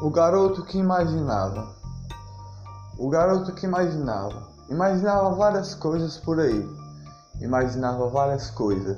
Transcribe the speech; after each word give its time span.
O 0.00 0.10
garoto 0.10 0.62
que 0.62 0.78
imaginava. 0.78 1.74
O 2.96 3.08
garoto 3.08 3.52
que 3.52 3.66
imaginava. 3.66 4.46
Imaginava 4.70 5.34
várias 5.34 5.74
coisas 5.74 6.16
por 6.18 6.38
aí. 6.38 6.64
Imaginava 7.40 8.06
várias 8.08 8.48
coisas. 8.48 8.96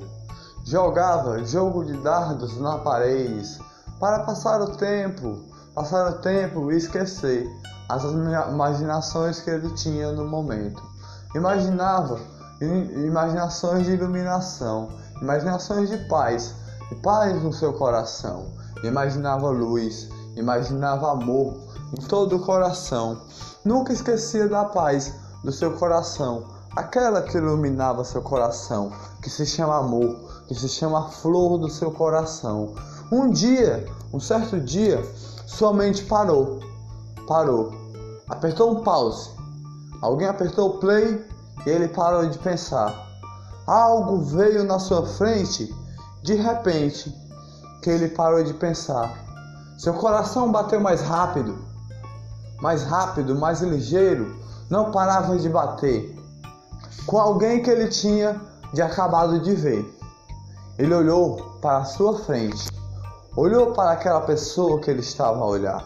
Jogava 0.63 1.43
jogo 1.43 1.83
de 1.83 1.97
dardos 1.97 2.55
na 2.61 2.77
parede 2.77 3.59
para 3.99 4.19
passar 4.19 4.61
o 4.61 4.77
tempo, 4.77 5.39
passar 5.73 6.07
o 6.07 6.19
tempo 6.19 6.71
e 6.71 6.77
esquecer 6.77 7.49
as 7.89 8.03
imaginações 8.03 9.39
que 9.39 9.49
ele 9.49 9.73
tinha 9.73 10.11
no 10.11 10.27
momento. 10.27 10.83
Imaginava 11.33 12.19
imaginações 12.61 13.87
de 13.87 13.93
iluminação, 13.93 14.89
imaginações 15.19 15.89
de 15.89 15.97
paz, 16.07 16.53
paz 17.01 17.41
no 17.41 17.51
seu 17.51 17.73
coração. 17.73 18.53
Imaginava 18.83 19.49
luz, 19.49 20.07
imaginava 20.35 21.11
amor 21.11 21.53
em 21.97 22.05
todo 22.05 22.37
o 22.37 22.39
coração. 22.39 23.21
Nunca 23.63 23.93
esquecia 23.93 24.47
da 24.47 24.65
paz 24.65 25.13
do 25.43 25.51
seu 25.51 25.73
coração, 25.73 26.45
aquela 26.75 27.21
que 27.21 27.37
iluminava 27.37 28.03
seu 28.03 28.21
coração, 28.21 28.91
que 29.21 29.29
se 29.29 29.45
chama 29.45 29.77
amor, 29.77 30.43
que 30.47 30.55
se 30.55 30.69
chama 30.69 31.09
flor 31.09 31.57
do 31.57 31.69
seu 31.69 31.91
coração. 31.91 32.73
Um 33.11 33.29
dia, 33.29 33.85
um 34.13 34.19
certo 34.19 34.59
dia, 34.59 35.03
sua 35.45 35.73
mente 35.73 36.03
parou. 36.05 36.59
Parou. 37.27 37.71
Apertou 38.29 38.71
um 38.71 38.83
pause. 38.83 39.29
Alguém 40.01 40.27
apertou 40.27 40.69
o 40.69 40.77
play 40.79 41.23
e 41.65 41.69
ele 41.69 41.87
parou 41.87 42.27
de 42.27 42.37
pensar. 42.39 43.07
Algo 43.67 44.21
veio 44.21 44.63
na 44.63 44.79
sua 44.79 45.05
frente 45.05 45.73
de 46.23 46.35
repente 46.35 47.13
que 47.81 47.89
ele 47.89 48.07
parou 48.09 48.43
de 48.43 48.53
pensar. 48.53 49.30
Seu 49.81 49.95
coração 49.95 50.51
bateu 50.51 50.79
mais 50.79 51.01
rápido, 51.01 51.57
mais 52.61 52.83
rápido, 52.83 53.33
mais 53.33 53.61
ligeiro, 53.61 54.39
não 54.69 54.91
parava 54.91 55.35
de 55.39 55.49
bater. 55.49 56.15
Com 57.07 57.17
alguém 57.17 57.63
que 57.63 57.69
ele 57.71 57.87
tinha 57.87 58.39
de 58.71 58.79
acabado 58.79 59.39
de 59.39 59.55
ver. 59.55 59.99
Ele 60.77 60.93
olhou 60.93 61.57
para 61.59 61.79
a 61.79 61.85
sua 61.85 62.19
frente, 62.19 62.69
olhou 63.35 63.73
para 63.73 63.93
aquela 63.93 64.21
pessoa 64.21 64.79
que 64.79 64.91
ele 64.91 64.99
estava 64.99 65.39
a 65.39 65.47
olhar, 65.47 65.83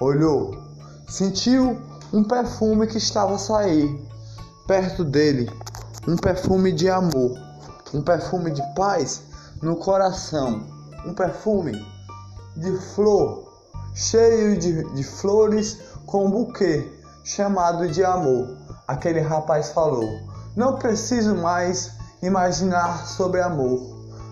olhou, 0.00 0.58
sentiu 1.06 1.78
um 2.14 2.24
perfume 2.24 2.86
que 2.86 2.96
estava 2.96 3.34
a 3.34 3.38
sair 3.38 4.08
perto 4.66 5.04
dele, 5.04 5.52
um 6.08 6.16
perfume 6.16 6.72
de 6.72 6.88
amor, 6.88 7.38
um 7.92 8.00
perfume 8.00 8.50
de 8.52 8.62
paz 8.74 9.22
no 9.60 9.76
coração, 9.76 10.62
um 11.04 11.12
perfume 11.12 11.92
de 12.56 12.72
flor, 12.94 13.52
cheio 13.94 14.58
de, 14.58 14.84
de 14.94 15.04
flores 15.04 15.78
com 16.06 16.26
um 16.26 16.30
buquê 16.30 16.90
chamado 17.24 17.88
de 17.88 18.04
amor. 18.04 18.56
Aquele 18.86 19.20
rapaz 19.20 19.70
falou: 19.70 20.08
Não 20.54 20.76
preciso 20.76 21.34
mais 21.34 21.92
imaginar 22.22 23.06
sobre 23.06 23.40
amor, 23.40 23.80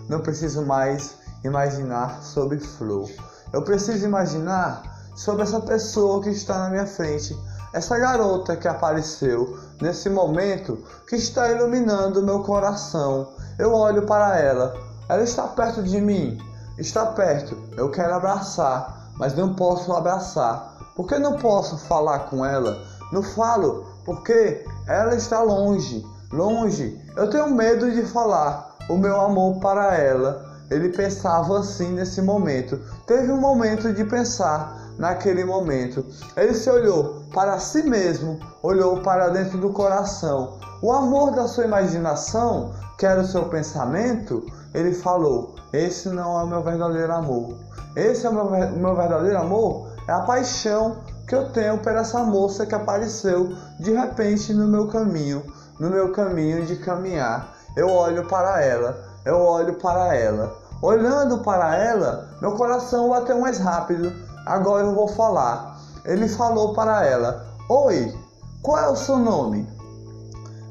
não 0.07 0.19
preciso 0.19 0.65
mais 0.65 1.15
imaginar 1.43 2.21
sobre 2.23 2.59
flor. 2.59 3.09
Eu 3.51 3.61
preciso 3.61 4.05
imaginar 4.05 4.81
sobre 5.15 5.43
essa 5.43 5.59
pessoa 5.59 6.21
que 6.21 6.29
está 6.29 6.57
na 6.57 6.69
minha 6.69 6.87
frente, 6.87 7.37
essa 7.73 7.97
garota 7.97 8.55
que 8.55 8.67
apareceu 8.67 9.59
nesse 9.81 10.09
momento 10.09 10.83
que 11.07 11.15
está 11.15 11.51
iluminando 11.51 12.23
meu 12.23 12.41
coração. 12.41 13.33
Eu 13.59 13.73
olho 13.73 14.05
para 14.05 14.39
ela, 14.39 14.75
ela 15.07 15.23
está 15.23 15.43
perto 15.47 15.83
de 15.83 16.01
mim, 16.01 16.39
está 16.77 17.05
perto. 17.07 17.57
Eu 17.77 17.89
quero 17.89 18.13
abraçar, 18.13 19.11
mas 19.15 19.35
não 19.35 19.53
posso 19.53 19.91
abraçar. 19.93 20.77
Por 20.95 21.07
que 21.07 21.17
não 21.17 21.37
posso 21.37 21.77
falar 21.77 22.19
com 22.29 22.45
ela? 22.45 22.77
Não 23.11 23.23
falo, 23.23 23.85
porque 24.05 24.65
ela 24.87 25.15
está 25.15 25.41
longe, 25.41 26.05
longe. 26.31 26.99
Eu 27.15 27.29
tenho 27.29 27.49
medo 27.49 27.91
de 27.91 28.03
falar 28.03 28.75
o 28.89 28.97
meu 28.97 29.19
amor 29.19 29.59
para 29.59 29.97
ela. 29.97 30.51
Ele 30.69 30.89
pensava 30.89 31.59
assim 31.59 31.93
nesse 31.93 32.21
momento. 32.21 32.79
Teve 33.05 33.31
um 33.31 33.39
momento 33.39 33.93
de 33.93 34.03
pensar 34.03 34.93
naquele 34.97 35.43
momento. 35.43 36.05
Ele 36.35 36.53
se 36.53 36.69
olhou 36.69 37.23
para 37.33 37.59
si 37.59 37.83
mesmo, 37.83 38.39
olhou 38.61 39.01
para 39.01 39.29
dentro 39.29 39.57
do 39.57 39.69
coração. 39.71 40.57
O 40.81 40.91
amor 40.91 41.31
da 41.31 41.47
sua 41.47 41.65
imaginação, 41.65 42.73
que 42.97 43.05
era 43.05 43.21
o 43.21 43.27
seu 43.27 43.45
pensamento, 43.45 44.45
ele 44.73 44.93
falou: 44.93 45.55
Esse 45.71 46.09
não 46.09 46.39
é 46.39 46.43
o 46.43 46.47
meu 46.47 46.61
verdadeiro 46.61 47.13
amor. 47.13 47.55
Esse 47.95 48.25
é 48.25 48.29
o 48.29 48.33
meu, 48.33 48.49
meu 48.71 48.95
verdadeiro 48.95 49.37
amor, 49.37 49.89
é 50.07 50.11
a 50.11 50.21
paixão 50.21 50.97
que 51.27 51.35
eu 51.35 51.49
tenho 51.49 51.77
por 51.77 51.93
essa 51.93 52.23
moça 52.23 52.65
que 52.65 52.75
apareceu 52.75 53.55
de 53.79 53.91
repente 53.91 54.53
no 54.53 54.67
meu 54.67 54.87
caminho, 54.87 55.43
no 55.79 55.89
meu 55.89 56.11
caminho 56.11 56.65
de 56.65 56.75
caminhar. 56.77 57.55
Eu 57.75 57.89
olho 57.89 58.25
para 58.27 58.61
ela, 58.61 58.97
eu 59.25 59.39
olho 59.39 59.75
para 59.75 60.15
ela. 60.15 60.55
Olhando 60.81 61.39
para 61.39 61.75
ela, 61.75 62.29
meu 62.41 62.53
coração 62.53 63.09
bateu 63.09 63.39
mais 63.39 63.57
rápido. 63.57 64.11
Agora 64.45 64.85
eu 64.85 64.93
vou 64.93 65.07
falar. 65.07 65.79
Ele 66.03 66.27
falou 66.27 66.73
para 66.73 67.05
ela: 67.05 67.45
Oi, 67.69 68.13
qual 68.61 68.77
é 68.77 68.89
o 68.89 68.95
seu 68.95 69.17
nome? 69.17 69.67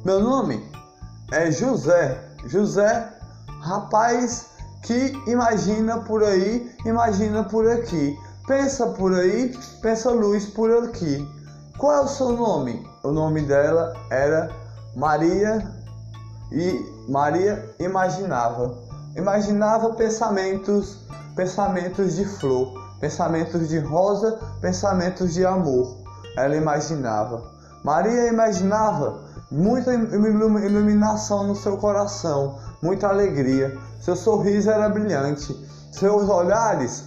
Meu 0.04 0.20
nome 0.20 0.70
é 1.30 1.50
José. 1.50 2.20
José, 2.44 3.11
rapaz 3.62 4.46
que 4.82 5.12
imagina 5.26 6.00
por 6.00 6.22
aí, 6.22 6.70
imagina 6.84 7.44
por 7.44 7.70
aqui. 7.70 8.18
Pensa 8.46 8.86
por 8.88 9.14
aí, 9.14 9.56
pensa 9.80 10.10
luz 10.10 10.46
por 10.46 10.70
aqui. 10.84 11.26
Qual 11.78 11.92
é 11.92 12.00
o 12.00 12.08
seu 12.08 12.32
nome? 12.32 12.84
O 13.02 13.12
nome 13.12 13.42
dela 13.42 13.94
era 14.10 14.50
Maria 14.96 15.66
e 16.50 16.84
Maria 17.08 17.74
imaginava. 17.78 18.76
Imaginava 19.16 19.94
pensamentos, 19.94 20.98
pensamentos 21.36 22.16
de 22.16 22.24
flor 22.24 22.82
pensamentos 23.02 23.68
de 23.68 23.80
rosa, 23.80 24.38
pensamentos 24.60 25.34
de 25.34 25.44
amor. 25.44 25.98
Ela 26.36 26.54
imaginava. 26.54 27.42
Maria 27.82 28.28
imaginava 28.28 29.21
muita 29.52 29.92
iluminação 29.92 31.46
no 31.46 31.54
seu 31.54 31.76
coração, 31.76 32.58
muita 32.80 33.08
alegria. 33.08 33.78
Seu 34.00 34.16
sorriso 34.16 34.70
era 34.70 34.88
brilhante, 34.88 35.54
seus 35.92 36.28
olhares 36.28 37.04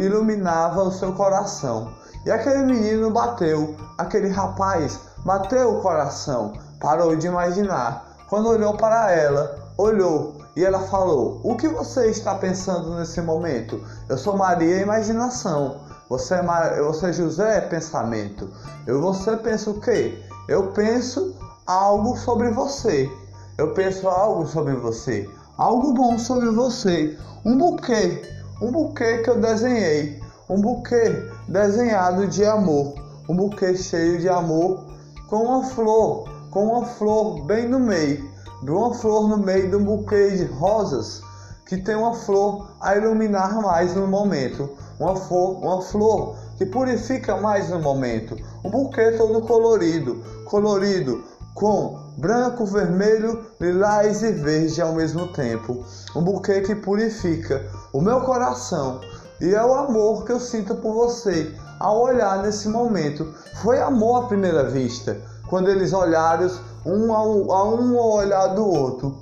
iluminavam 0.00 0.88
o 0.88 0.92
seu 0.92 1.12
coração. 1.12 1.92
E 2.24 2.30
aquele 2.30 2.64
menino 2.64 3.10
bateu, 3.10 3.76
aquele 3.98 4.28
rapaz 4.28 4.98
bateu 5.24 5.76
o 5.76 5.82
coração, 5.82 6.54
parou 6.80 7.14
de 7.14 7.26
imaginar. 7.26 8.16
Quando 8.28 8.48
olhou 8.48 8.76
para 8.76 9.12
ela, 9.12 9.56
olhou 9.76 10.36
e 10.56 10.64
ela 10.64 10.80
falou: 10.80 11.40
O 11.44 11.54
que 11.54 11.68
você 11.68 12.08
está 12.08 12.34
pensando 12.34 12.96
nesse 12.96 13.20
momento? 13.20 13.80
Eu 14.08 14.16
sou 14.16 14.36
Maria 14.36 14.80
Imaginação. 14.80 15.82
Você 16.08 16.34
é, 16.34 16.42
Mar... 16.42 16.74
você 16.82 17.06
é 17.06 17.12
José 17.12 17.60
Pensamento. 17.62 18.50
Eu 18.86 19.00
você 19.00 19.36
pensa 19.36 19.70
o 19.70 19.80
quê? 19.80 20.22
Eu 20.48 20.68
penso 20.72 21.34
algo 21.66 22.16
sobre 22.16 22.50
você. 22.50 23.10
Eu 23.56 23.72
penso 23.72 24.08
algo 24.08 24.46
sobre 24.46 24.74
você. 24.74 25.28
Algo 25.56 25.92
bom 25.94 26.18
sobre 26.18 26.50
você. 26.50 27.16
Um 27.44 27.56
buquê. 27.56 28.22
Um 28.60 28.70
buquê 28.70 29.18
que 29.18 29.30
eu 29.30 29.40
desenhei. 29.40 30.20
Um 30.48 30.60
buquê 30.60 31.28
desenhado 31.48 32.26
de 32.26 32.44
amor. 32.44 32.94
Um 33.28 33.36
buquê 33.36 33.76
cheio 33.76 34.18
de 34.18 34.28
amor 34.28 34.84
com 35.28 35.36
uma 35.36 35.64
flor. 35.64 36.28
Com 36.50 36.66
uma 36.66 36.84
flor 36.86 37.44
bem 37.44 37.68
no 37.68 37.80
meio 37.80 38.34
de 38.64 38.70
uma 38.70 38.94
flor 38.94 39.28
no 39.28 39.36
meio 39.36 39.68
de 39.68 39.76
um 39.76 39.84
buquê 39.84 40.30
de 40.30 40.44
rosas 40.44 41.20
que 41.66 41.76
tem 41.76 41.94
uma 41.94 42.14
flor 42.14 42.70
a 42.80 42.96
iluminar 42.96 43.60
mais 43.60 43.94
no 43.94 44.06
momento, 44.06 44.70
uma 44.98 45.14
flor, 45.16 45.62
uma 45.62 45.82
flor 45.82 46.36
que 46.56 46.64
purifica 46.64 47.36
mais 47.36 47.68
no 47.68 47.80
momento, 47.80 48.36
um 48.64 48.70
buquê 48.70 49.12
todo 49.12 49.42
colorido, 49.42 50.22
colorido 50.46 51.24
com 51.54 51.98
branco, 52.18 52.66
vermelho, 52.66 53.46
lilás 53.60 54.22
e 54.22 54.32
verde 54.32 54.82
ao 54.82 54.92
mesmo 54.92 55.32
tempo, 55.32 55.84
um 56.14 56.22
buquê 56.22 56.60
que 56.60 56.74
purifica 56.74 57.64
o 57.92 58.00
meu 58.00 58.20
coração 58.22 59.00
e 59.40 59.54
é 59.54 59.64
o 59.64 59.74
amor 59.74 60.24
que 60.24 60.32
eu 60.32 60.40
sinto 60.40 60.74
por 60.76 60.94
você 60.94 61.54
ao 61.78 62.00
olhar 62.00 62.42
nesse 62.42 62.68
momento. 62.68 63.34
Foi 63.62 63.80
amor 63.80 64.24
à 64.24 64.26
primeira 64.26 64.64
vista, 64.64 65.20
quando 65.48 65.68
eles 65.68 65.92
olharam 65.92 66.50
um 66.86 67.12
ao, 67.12 67.52
a 67.52 67.64
um 67.68 67.98
ao 67.98 68.12
olhar 68.12 68.48
do 68.48 68.66
outro. 68.66 69.18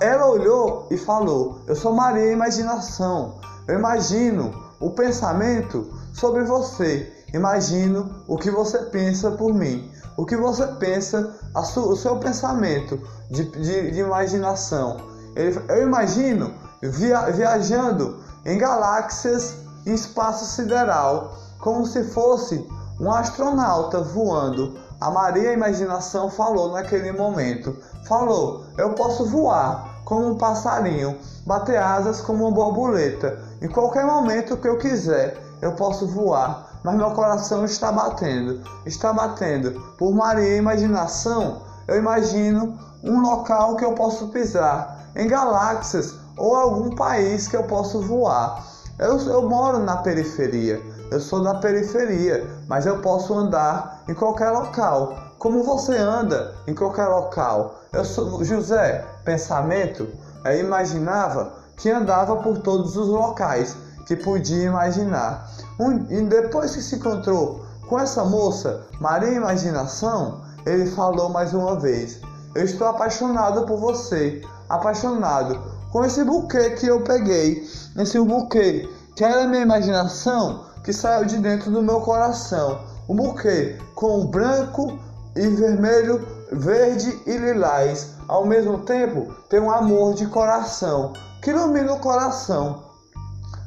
Ela 0.00 0.26
olhou 0.26 0.86
e 0.90 0.96
falou: 0.96 1.60
Eu 1.66 1.74
sou 1.74 1.92
Maria 1.92 2.32
Imaginação. 2.32 3.36
Eu 3.66 3.78
imagino 3.78 4.52
o 4.80 4.90
pensamento 4.90 5.90
sobre 6.12 6.44
você. 6.44 7.10
Imagino 7.32 8.10
o 8.28 8.36
que 8.36 8.50
você 8.50 8.78
pensa 8.78 9.30
por 9.30 9.54
mim. 9.54 9.90
O 10.16 10.26
que 10.26 10.36
você 10.36 10.66
pensa, 10.78 11.34
o 11.54 11.96
seu 11.96 12.16
pensamento 12.18 13.00
de, 13.30 13.44
de, 13.44 13.90
de 13.92 14.00
imaginação. 14.00 14.98
Eu 15.34 15.82
imagino 15.82 16.52
via, 16.82 17.30
viajando 17.30 18.18
em 18.44 18.58
galáxias 18.58 19.56
em 19.86 19.94
espaço 19.94 20.44
sideral. 20.44 21.34
como 21.58 21.86
se 21.86 22.02
fosse 22.04 22.66
um 23.00 23.10
astronauta 23.10 24.00
voando. 24.00 24.74
A 25.00 25.10
Maria 25.10 25.52
Imaginação 25.52 26.30
falou 26.30 26.72
naquele 26.72 27.10
momento: 27.12 27.76
Falou, 28.06 28.64
eu 28.76 28.94
posso 28.94 29.26
voar 29.26 30.02
como 30.04 30.28
um 30.28 30.38
passarinho, 30.38 31.18
bater 31.46 31.78
asas 31.78 32.20
como 32.20 32.46
uma 32.46 32.54
borboleta. 32.54 33.38
Em 33.60 33.68
qualquer 33.68 34.04
momento 34.04 34.56
que 34.56 34.68
eu 34.68 34.78
quiser, 34.78 35.36
eu 35.60 35.72
posso 35.72 36.06
voar, 36.06 36.71
mas 36.82 36.96
meu 36.96 37.10
coração 37.12 37.64
está 37.64 37.92
batendo, 37.92 38.60
está 38.84 39.12
batendo. 39.12 39.72
Por 39.98 40.12
Maria 40.14 40.56
Imaginação, 40.56 41.62
eu 41.86 41.96
imagino 41.96 42.78
um 43.02 43.20
local 43.20 43.76
que 43.76 43.84
eu 43.84 43.92
posso 43.92 44.28
pisar, 44.28 45.10
em 45.14 45.28
galáxias 45.28 46.14
ou 46.36 46.54
algum 46.56 46.94
país 46.94 47.48
que 47.48 47.56
eu 47.56 47.64
posso 47.64 48.00
voar. 48.00 48.64
Eu, 48.98 49.18
eu 49.18 49.48
moro 49.48 49.78
na 49.78 49.98
periferia, 49.98 50.80
eu 51.10 51.20
sou 51.20 51.42
da 51.42 51.54
periferia, 51.54 52.48
mas 52.68 52.86
eu 52.86 52.98
posso 53.00 53.34
andar 53.34 54.02
em 54.08 54.14
qualquer 54.14 54.50
local. 54.50 55.16
Como 55.38 55.62
você 55.62 55.96
anda 55.96 56.54
em 56.66 56.74
qualquer 56.74 57.06
local? 57.06 57.80
Eu 57.92 58.04
sou 58.04 58.44
José, 58.44 59.04
pensamento, 59.24 60.08
eu 60.44 60.60
imaginava 60.60 61.52
que 61.76 61.90
andava 61.90 62.36
por 62.36 62.58
todos 62.58 62.96
os 62.96 63.08
locais 63.08 63.76
que 64.06 64.16
podia 64.16 64.64
imaginar. 64.64 65.50
Um, 65.78 66.06
e 66.10 66.22
depois 66.22 66.74
que 66.74 66.82
se 66.82 66.96
encontrou 66.96 67.64
com 67.88 67.98
essa 67.98 68.24
moça, 68.24 68.86
Maria 69.00 69.32
Imaginação, 69.32 70.42
ele 70.64 70.86
falou 70.86 71.28
mais 71.28 71.52
uma 71.52 71.78
vez: 71.78 72.20
Eu 72.54 72.64
estou 72.64 72.86
apaixonado 72.86 73.66
por 73.66 73.78
você, 73.78 74.42
apaixonado 74.68 75.60
com 75.90 76.04
esse 76.04 76.24
buquê 76.24 76.70
que 76.70 76.86
eu 76.86 77.02
peguei, 77.02 77.68
esse 77.96 78.18
buquê 78.18 78.88
que 79.14 79.24
era 79.24 79.46
minha 79.46 79.62
imaginação 79.62 80.64
que 80.82 80.92
saiu 80.92 81.26
de 81.26 81.36
dentro 81.36 81.70
do 81.70 81.82
meu 81.82 82.00
coração. 82.00 82.80
Um 83.08 83.14
buquê 83.14 83.78
com 83.94 84.26
branco 84.26 84.98
e 85.36 85.46
vermelho, 85.48 86.26
verde 86.50 87.20
e 87.26 87.36
lilás. 87.36 88.12
Ao 88.26 88.46
mesmo 88.46 88.78
tempo, 88.78 89.32
tem 89.48 89.60
um 89.60 89.70
amor 89.70 90.14
de 90.14 90.26
coração 90.26 91.12
que 91.42 91.50
ilumina 91.50 91.92
o 91.92 91.98
coração. 91.98 92.91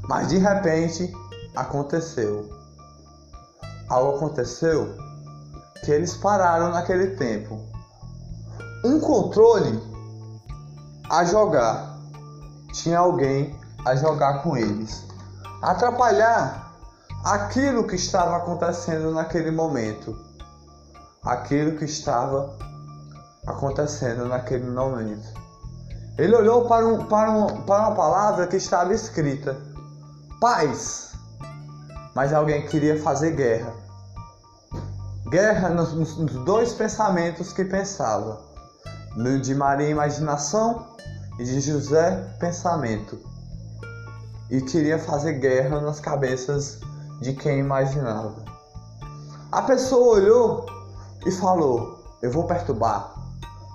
Mas 0.07 0.29
de 0.29 0.37
repente 0.37 1.11
aconteceu. 1.55 2.49
Algo 3.89 4.17
aconteceu 4.17 4.95
que 5.83 5.91
eles 5.91 6.15
pararam 6.15 6.69
naquele 6.69 7.15
tempo. 7.15 7.59
Um 8.83 8.99
controle 8.99 9.81
a 11.09 11.23
jogar. 11.25 11.97
Tinha 12.73 12.99
alguém 12.99 13.57
a 13.85 13.95
jogar 13.95 14.41
com 14.43 14.57
eles. 14.57 15.05
Atrapalhar 15.61 16.73
aquilo 17.23 17.87
que 17.87 17.95
estava 17.95 18.37
acontecendo 18.37 19.11
naquele 19.11 19.51
momento. 19.51 20.15
Aquilo 21.23 21.77
que 21.77 21.85
estava 21.85 22.55
acontecendo 23.47 24.25
naquele 24.25 24.69
momento. 24.69 25.27
Ele 26.17 26.35
olhou 26.35 26.67
para, 26.67 26.87
um, 26.87 27.05
para, 27.05 27.31
um, 27.31 27.61
para 27.63 27.87
uma 27.87 27.95
palavra 27.95 28.47
que 28.47 28.55
estava 28.55 28.93
escrita: 28.93 29.57
paz. 30.45 31.13
Mas 32.13 32.31
alguém 32.31 32.67
queria 32.67 33.01
fazer 33.01 33.31
guerra. 33.31 33.73
Guerra 35.27 35.69
nos, 35.69 35.93
nos 35.95 36.33
dois 36.45 36.71
pensamentos 36.71 37.51
que 37.51 37.65
pensava: 37.65 38.39
no 39.15 39.39
de 39.39 39.55
Maria, 39.55 39.89
imaginação, 39.89 40.85
e 41.39 41.43
de 41.43 41.59
José, 41.59 42.11
pensamento. 42.39 43.19
E 44.51 44.61
queria 44.61 44.99
fazer 44.99 45.33
guerra 45.39 45.81
nas 45.81 45.99
cabeças 45.99 46.79
de 47.21 47.33
quem 47.33 47.57
imaginava. 47.57 48.45
A 49.51 49.63
pessoa 49.63 50.17
olhou 50.17 50.67
e 51.25 51.31
falou: 51.31 52.05
Eu 52.21 52.29
vou 52.29 52.43
perturbar. 52.43 53.15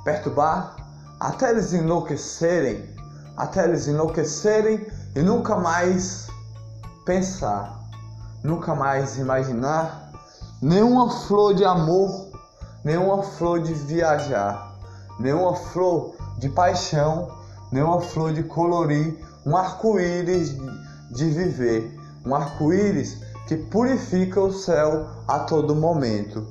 Perturbar 0.04 0.76
até 1.18 1.50
eles 1.50 1.72
enlouquecerem, 1.72 2.94
até 3.36 3.64
eles 3.64 3.88
enlouquecerem 3.88 4.86
e 5.16 5.20
nunca 5.20 5.56
mais 5.56 6.30
pensar, 7.10 7.76
nunca 8.40 8.72
mais 8.72 9.18
imaginar 9.18 10.12
nenhuma 10.62 11.10
flor 11.10 11.52
de 11.52 11.64
amor, 11.64 12.30
nenhuma 12.84 13.24
flor 13.24 13.60
de 13.60 13.74
viajar, 13.74 14.78
nenhuma 15.18 15.56
flor 15.56 16.14
de 16.38 16.48
paixão, 16.48 17.28
nenhuma 17.72 18.00
flor 18.00 18.32
de 18.32 18.44
colorir, 18.44 19.18
um 19.44 19.56
arco-íris 19.56 20.56
de 21.10 21.24
viver, 21.30 21.98
um 22.24 22.32
arco-íris 22.32 23.18
que 23.48 23.56
purifica 23.56 24.40
o 24.40 24.52
céu 24.52 25.08
a 25.26 25.40
todo 25.40 25.74
momento. 25.74 26.46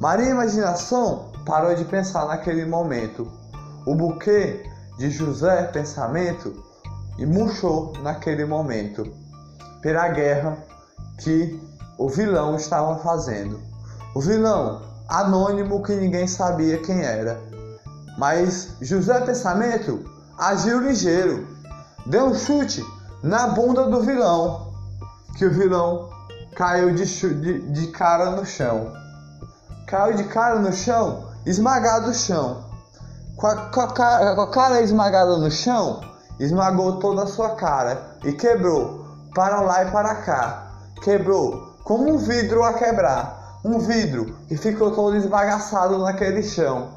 Maria 0.00 0.30
Imaginação 0.30 1.32
parou 1.44 1.74
de 1.74 1.84
pensar 1.86 2.28
naquele 2.28 2.64
momento. 2.64 3.26
O 3.84 3.96
buquê 3.96 4.64
de 4.96 5.10
José 5.10 5.64
Pensamento 5.64 6.54
e 7.18 7.26
murchou 7.26 7.92
naquele 8.00 8.44
momento 8.44 9.23
pela 9.84 10.08
guerra 10.08 10.56
que 11.18 11.62
o 11.98 12.08
vilão 12.08 12.56
estava 12.56 12.96
fazendo. 13.00 13.60
O 14.14 14.20
vilão 14.20 14.80
anônimo 15.10 15.82
que 15.82 15.94
ninguém 15.94 16.26
sabia 16.26 16.78
quem 16.78 17.02
era. 17.02 17.38
Mas 18.16 18.70
José 18.80 19.20
Pensamento 19.20 20.02
agiu 20.38 20.80
ligeiro, 20.80 21.46
deu 22.06 22.28
um 22.28 22.34
chute 22.34 22.82
na 23.22 23.48
bunda 23.48 23.84
do 23.84 24.00
vilão, 24.00 24.72
que 25.36 25.44
o 25.44 25.52
vilão 25.52 26.08
caiu 26.56 26.94
de, 26.94 27.04
de, 27.04 27.60
de 27.70 27.86
cara 27.88 28.30
no 28.30 28.46
chão. 28.46 28.90
Caiu 29.86 30.16
de 30.16 30.24
cara 30.24 30.60
no 30.60 30.72
chão, 30.72 31.28
esmagado 31.44 32.06
no 32.06 32.14
chão. 32.14 32.64
Com 33.36 33.48
a, 33.48 33.56
com, 33.66 33.80
a 33.82 34.34
com 34.34 34.40
a 34.40 34.50
cara 34.50 34.80
esmagada 34.80 35.36
no 35.36 35.50
chão, 35.50 36.00
esmagou 36.40 36.98
toda 37.00 37.24
a 37.24 37.26
sua 37.26 37.50
cara 37.50 38.16
e 38.24 38.32
quebrou 38.32 39.03
para 39.34 39.60
lá 39.60 39.84
e 39.84 39.90
para 39.90 40.14
cá. 40.16 40.66
Quebrou 41.02 41.74
como 41.82 42.14
um 42.14 42.18
vidro 42.18 42.62
a 42.62 42.74
quebrar. 42.74 43.60
Um 43.64 43.78
vidro 43.78 44.36
que 44.46 44.56
ficou 44.56 44.90
todo 44.90 45.16
esbagaçado 45.16 45.98
naquele 45.98 46.42
chão. 46.42 46.90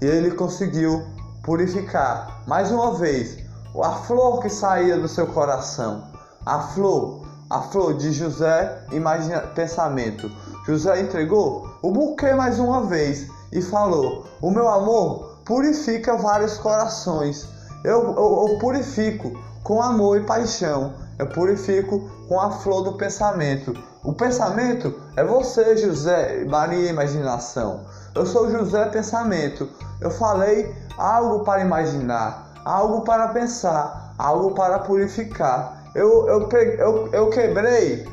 E 0.00 0.06
ele 0.06 0.30
conseguiu 0.30 1.04
purificar 1.42 2.42
mais 2.46 2.70
uma 2.70 2.94
vez 2.94 3.38
a 3.82 3.90
flor 3.90 4.40
que 4.40 4.48
saía 4.48 4.96
do 4.96 5.08
seu 5.08 5.26
coração. 5.26 6.04
A 6.46 6.60
flor 6.60 7.24
a 7.50 7.60
flor 7.60 7.94
de 7.94 8.10
José 8.10 8.84
imagina 8.90 9.40
pensamento. 9.40 10.30
José 10.66 11.00
entregou 11.00 11.68
o 11.82 11.92
buquê 11.92 12.32
mais 12.32 12.58
uma 12.58 12.82
vez 12.82 13.28
e 13.52 13.60
falou: 13.60 14.24
O 14.40 14.50
meu 14.50 14.68
amor 14.68 15.38
purifica 15.44 16.16
vários 16.16 16.56
corações. 16.56 17.46
Eu, 17.84 18.14
eu, 18.16 18.48
eu 18.48 18.58
purifico 18.58 19.38
com 19.62 19.82
amor 19.82 20.20
e 20.20 20.24
paixão. 20.24 20.94
Eu 21.18 21.26
purifico 21.28 22.10
com 22.28 22.40
a 22.40 22.50
flor 22.50 22.82
do 22.82 22.92
pensamento. 22.94 23.74
O 24.02 24.12
pensamento 24.12 24.94
é 25.16 25.24
você, 25.24 25.76
José, 25.76 26.44
Maria 26.44 26.90
Imaginação. 26.90 27.86
Eu 28.14 28.26
sou 28.26 28.50
José 28.50 28.84
Pensamento. 28.86 29.68
Eu 30.00 30.10
falei 30.10 30.74
algo 30.98 31.44
para 31.44 31.62
imaginar, 31.62 32.52
algo 32.64 33.02
para 33.02 33.28
pensar, 33.28 34.14
algo 34.18 34.54
para 34.54 34.78
purificar 34.80 35.84
eu, 35.94 36.26
eu, 36.26 36.48
eu, 36.50 37.08
eu 37.12 37.30
quebrei 37.30 38.04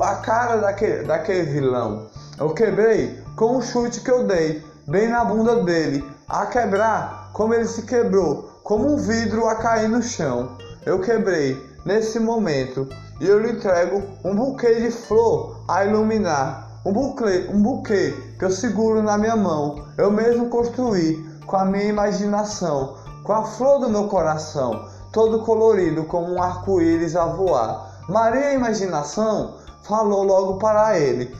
a 0.00 0.14
cara 0.16 0.56
daquele, 0.56 1.04
daquele 1.04 1.42
vilão. 1.42 2.06
Eu 2.38 2.54
quebrei 2.54 3.22
com 3.36 3.58
o 3.58 3.62
chute 3.62 4.00
que 4.00 4.10
eu 4.10 4.24
dei, 4.24 4.64
bem 4.86 5.08
na 5.08 5.24
bunda 5.24 5.62
dele. 5.62 6.02
A 6.26 6.46
quebrar, 6.46 7.30
como 7.34 7.52
ele 7.52 7.66
se 7.66 7.82
quebrou, 7.82 8.60
como 8.62 8.94
um 8.94 8.96
vidro 8.96 9.46
a 9.46 9.56
cair 9.56 9.88
no 9.88 10.02
chão. 10.02 10.56
Eu 10.86 11.00
quebrei 11.00 11.67
nesse 11.84 12.18
momento 12.18 12.88
e 13.20 13.26
eu 13.26 13.40
lhe 13.40 13.52
entrego 13.52 14.02
um 14.24 14.34
buquê 14.34 14.74
de 14.76 14.90
flor 14.90 15.60
a 15.68 15.84
iluminar. 15.84 16.80
Um 16.84 16.92
buquê, 16.92 17.48
um 17.52 17.60
buquê 17.60 18.14
que 18.38 18.44
eu 18.44 18.50
seguro 18.50 19.02
na 19.02 19.18
minha 19.18 19.36
mão. 19.36 19.84
Eu 19.96 20.10
mesmo 20.10 20.48
construí 20.48 21.26
com 21.46 21.56
a 21.56 21.64
minha 21.64 21.84
imaginação, 21.84 22.96
com 23.24 23.32
a 23.32 23.42
flor 23.44 23.80
do 23.80 23.88
meu 23.88 24.06
coração 24.06 24.88
todo 25.12 25.40
colorido 25.40 26.04
como 26.04 26.34
um 26.34 26.42
arco-íris 26.42 27.16
a 27.16 27.26
voar. 27.26 28.04
Maria 28.08 28.54
Imaginação 28.54 29.56
falou 29.82 30.22
logo 30.22 30.58
para 30.58 30.98
ele: 30.98 31.34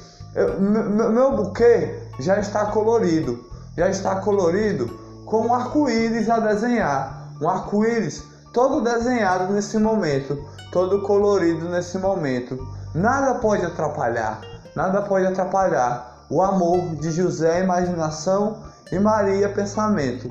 Meu 0.59 1.37
buquê 1.37 2.02
já 2.18 2.38
está 2.38 2.66
colorido, 2.66 3.45
já 3.76 3.88
está 3.88 4.16
colorido 4.16 4.87
com 5.25 5.47
um 5.47 5.54
arco-íris 5.54 6.28
a 6.28 6.40
desenhar. 6.40 7.28
Um 7.40 7.49
arco-íris 7.49 8.25
todo 8.52 8.80
desenhado 8.80 9.52
nesse 9.52 9.78
momento, 9.78 10.38
todo 10.72 11.02
colorido 11.02 11.68
nesse 11.68 11.98
momento. 11.98 12.58
Nada 12.94 13.34
pode 13.34 13.64
atrapalhar, 13.64 14.40
nada 14.74 15.02
pode 15.02 15.26
atrapalhar 15.26 16.24
o 16.30 16.42
amor 16.42 16.96
de 16.96 17.10
José 17.10 17.62
Imaginação 17.62 18.58
e 18.90 18.98
Maria 18.98 19.48
Pensamento. 19.48 20.28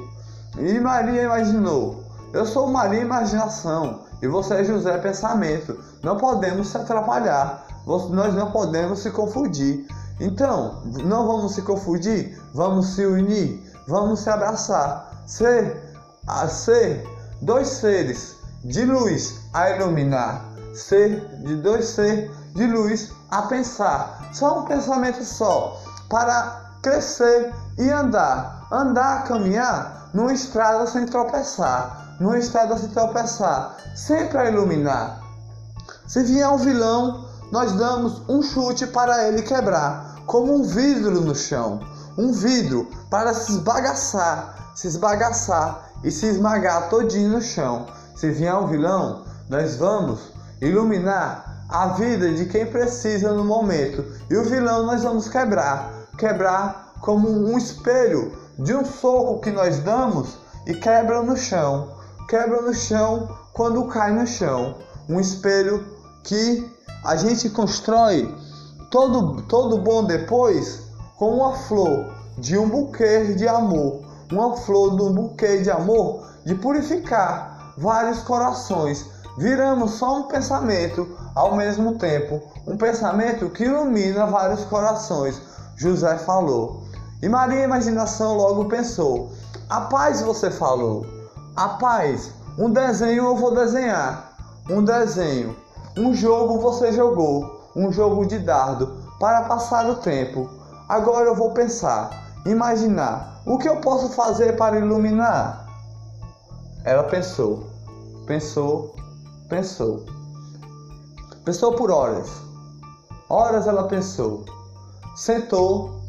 E 0.58 0.80
Maria 0.80 1.24
imaginou 1.24 2.04
Eu 2.34 2.46
sou 2.46 2.68
Maria 2.68 3.02
Imaginação 3.02 4.02
e 4.22 4.28
você 4.28 4.56
é 4.56 4.64
José 4.64 4.98
Pensamento. 4.98 5.78
Não 6.04 6.18
podemos 6.18 6.70
se 6.70 6.78
atrapalhar, 6.78 7.66
nós 7.86 8.34
não 8.34 8.52
podemos 8.52 9.00
se 9.00 9.12
confundir. 9.12 9.88
Então, 10.20 10.82
não 11.06 11.28
vamos 11.28 11.54
se 11.54 11.62
confundir, 11.62 12.42
vamos 12.54 12.88
se 12.88 13.06
unir, 13.06 13.64
vamos 13.88 14.22
se 14.22 14.30
abraçar, 14.30 15.24
ser, 15.28 15.94
a 16.26 16.48
ser 16.48 17.08
dois 17.42 17.68
seres 17.68 18.36
de 18.64 18.86
luz 18.86 19.40
a 19.54 19.70
iluminar, 19.72 20.46
ser 20.74 21.26
de 21.40 21.56
dois 21.58 21.86
seres 21.86 22.32
de 22.56 22.66
luz 22.66 23.12
a 23.30 23.44
pensar. 23.44 24.30
Só 24.34 24.60
um 24.60 24.66
pensamento 24.66 25.24
só 25.24 25.82
para 26.10 26.72
crescer 26.82 27.54
e 27.78 27.90
andar, 27.90 28.68
andar, 28.72 29.24
caminhar 29.26 30.10
numa 30.14 30.34
estrada 30.34 30.88
sem 30.88 31.06
tropeçar, 31.06 32.16
numa 32.20 32.38
estrada 32.38 32.78
sem 32.78 32.90
tropeçar, 32.90 33.78
sempre 33.96 34.38
a 34.38 34.50
iluminar. 34.50 35.22
Se 36.08 36.24
vier 36.24 36.48
um 36.50 36.58
vilão, 36.58 37.28
nós 37.52 37.74
damos 37.74 38.22
um 38.28 38.42
chute 38.42 38.88
para 38.88 39.28
ele 39.28 39.42
quebrar, 39.42 40.16
como 40.26 40.56
um 40.56 40.64
vidro 40.64 41.22
no 41.22 41.36
chão, 41.36 41.80
um 42.18 42.32
vidro 42.32 42.90
para 43.10 43.34
se 43.34 43.52
esbagaçar, 43.52 44.72
se 44.76 44.88
esbagaçar 44.88 45.87
e 46.04 46.12
se 46.12 46.28
esmagar 46.28 46.90
todinho 46.90 47.30
no 47.30 47.42
chão. 47.42 47.88
Se 48.16 48.32
vier 48.32 48.56
um 48.56 48.68
vilão, 48.68 49.26
nós 49.50 49.76
vamos 49.76 50.32
iluminar 50.62 51.66
a 51.70 51.88
vida 51.90 52.34
de 52.34 52.46
quem 52.46 52.66
precisa 52.66 53.32
no 53.34 53.44
momento. 53.44 54.06
E 54.30 54.36
o 54.36 54.44
vilão 54.44 54.86
nós 54.86 55.04
vamos 55.04 55.28
quebrar, 55.28 55.92
quebrar 56.18 56.94
como 57.02 57.30
um 57.30 57.58
espelho 57.58 58.32
de 58.58 58.74
um 58.74 58.84
soco 58.84 59.40
que 59.42 59.52
nós 59.52 59.80
damos 59.80 60.38
e 60.66 60.74
quebra 60.74 61.22
no 61.22 61.38
chão. 61.38 61.96
Quebra 62.28 62.62
no 62.62 62.74
chão 62.74 63.30
quando 63.54 63.88
cai 63.88 64.12
no 64.12 64.26
chão. 64.26 64.76
Um 65.08 65.20
espelho 65.20 65.86
que 66.24 66.70
a 67.04 67.16
gente 67.16 67.50
constrói 67.50 68.34
todo, 68.90 69.42
todo 69.44 69.78
bom 69.78 70.04
depois 70.04 70.82
com 71.16 71.36
uma 71.36 71.54
flor 71.54 72.14
de 72.38 72.58
um 72.58 72.68
buquê 72.68 73.34
de 73.34 73.48
amor. 73.48 74.07
Uma 74.32 74.58
flor 74.58 74.94
um 75.02 75.14
buquê 75.14 75.60
de 75.60 75.72
amor 75.72 76.28
de 76.44 76.54
purificar 76.56 77.74
vários 77.78 78.20
corações. 78.24 79.06
Viramos 79.38 79.92
só 79.92 80.18
um 80.18 80.24
pensamento 80.24 81.18
ao 81.34 81.56
mesmo 81.56 81.98
tempo, 81.98 82.42
um 82.66 82.76
pensamento 82.76 83.50
que 83.50 83.64
ilumina 83.64 84.26
vários 84.26 84.66
corações. 84.66 85.40
José 85.78 86.18
falou. 86.18 86.82
E 87.22 87.30
Maria 87.30 87.64
Imaginação 87.64 88.36
logo 88.36 88.66
pensou: 88.66 89.32
A 89.70 89.82
paz 89.82 90.22
você 90.22 90.52
falou. 90.52 91.06
A 91.56 91.70
paz, 91.70 92.32
um 92.58 92.70
desenho 92.70 93.28
eu 93.28 93.36
vou 93.36 93.56
desenhar. 93.56 94.34
Um 94.70 94.84
desenho. 94.84 95.56
Um 95.96 96.14
jogo 96.14 96.60
você 96.60 96.92
jogou. 96.92 97.70
Um 97.76 97.92
jogo 97.94 98.26
de 98.26 98.40
dardo 98.40 98.98
para 99.20 99.44
passar 99.44 99.90
o 99.90 99.96
tempo. 99.96 100.50
Agora 100.90 101.28
eu 101.28 101.36
vou 101.36 101.52
pensar, 101.52 102.10
imaginar 102.46 103.37
o 103.48 103.58
que 103.58 103.70
eu 103.70 103.78
posso 103.78 104.10
fazer 104.10 104.58
para 104.58 104.78
iluminar. 104.78 105.66
Ela 106.84 107.04
pensou, 107.04 107.66
pensou, 108.26 108.94
pensou. 109.48 110.06
Pensou 111.46 111.74
por 111.74 111.90
horas. 111.90 112.30
Horas 113.30 113.66
ela 113.66 113.88
pensou. 113.88 114.44
Sentou 115.16 116.02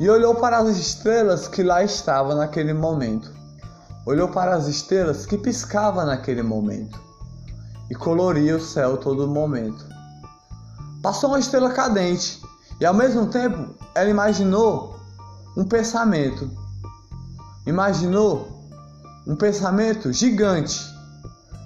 e 0.00 0.08
olhou 0.08 0.34
para 0.36 0.56
as 0.56 0.78
estrelas 0.78 1.46
que 1.46 1.62
lá 1.62 1.84
estavam 1.84 2.34
naquele 2.34 2.72
momento. 2.72 3.30
Olhou 4.06 4.28
para 4.28 4.54
as 4.54 4.66
estrelas 4.66 5.26
que 5.26 5.36
piscavam 5.36 6.06
naquele 6.06 6.42
momento 6.42 6.98
e 7.90 7.94
coloria 7.94 8.56
o 8.56 8.60
céu 8.60 8.96
todo 8.96 9.28
momento. 9.28 9.84
Passou 11.02 11.30
uma 11.30 11.38
estrela 11.38 11.70
cadente 11.70 12.40
e 12.80 12.86
ao 12.86 12.94
mesmo 12.94 13.26
tempo 13.26 13.74
ela 13.94 14.08
imaginou 14.08 14.96
um 15.56 15.64
pensamento. 15.64 16.50
Imaginou 17.66 18.48
um 19.26 19.34
pensamento 19.34 20.12
gigante 20.12 20.80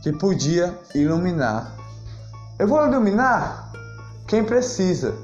que 0.03 0.13
podia 0.13 0.79
iluminar 0.95 1.81
eu 2.61 2.69
vou 2.69 2.87
iluminar 2.87 3.73
quem 4.29 4.45
precisa, 4.45 5.15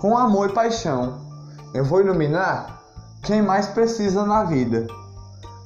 com 0.00 0.18
amor 0.18 0.50
e 0.50 0.52
paixão. 0.52 1.20
Eu 1.72 1.84
vou 1.84 2.00
iluminar 2.00 2.82
quem 3.22 3.40
mais 3.40 3.68
precisa 3.68 4.26
na 4.26 4.42
vida. 4.42 4.88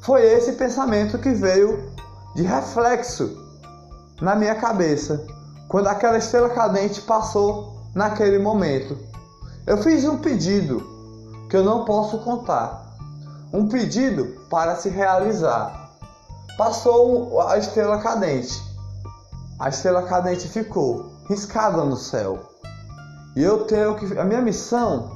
Foi 0.03 0.21
esse 0.23 0.53
pensamento 0.53 1.19
que 1.19 1.31
veio 1.31 1.91
de 2.35 2.43
reflexo 2.43 3.43
na 4.21 4.35
minha 4.35 4.55
cabeça 4.55 5.27
quando 5.67 5.87
aquela 5.87 6.19
estrela 6.19 6.51
cadente 6.51 7.01
passou 7.01 7.75
naquele 7.95 8.39
momento. 8.39 8.95
Eu 9.67 9.79
fiz 9.79 10.05
um 10.05 10.19
pedido 10.19 10.87
que 11.55 11.59
eu 11.59 11.63
não 11.63 11.85
posso 11.85 12.19
contar. 12.19 12.85
Um 13.53 13.69
pedido 13.69 14.41
para 14.51 14.75
se 14.75 14.89
realizar. 14.89 15.89
Passou 16.59 17.41
a 17.43 17.57
estrela 17.57 17.99
cadente. 17.99 18.61
A 19.61 19.69
estrela 19.69 20.03
cadente 20.03 20.49
ficou 20.49 21.13
riscada 21.29 21.85
no 21.85 21.97
céu. 21.97 22.41
E 23.37 23.43
eu 23.45 23.67
tenho 23.67 23.95
que. 23.95 24.19
A 24.19 24.25
minha 24.25 24.43
missão 24.43 25.13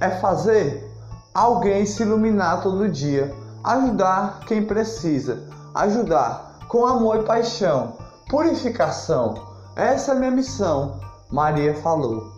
é 0.00 0.10
fazer 0.10 0.88
alguém 1.34 1.84
se 1.84 2.04
iluminar 2.04 2.62
todo 2.62 2.88
dia, 2.88 3.34
ajudar 3.64 4.42
quem 4.46 4.64
precisa, 4.64 5.42
ajudar 5.74 6.56
com 6.68 6.86
amor 6.86 7.16
e 7.16 7.24
paixão, 7.24 7.94
purificação. 8.28 9.34
Essa 9.74 10.12
é 10.12 10.14
a 10.14 10.18
minha 10.20 10.30
missão, 10.30 11.00
Maria 11.28 11.74
falou. 11.74 12.30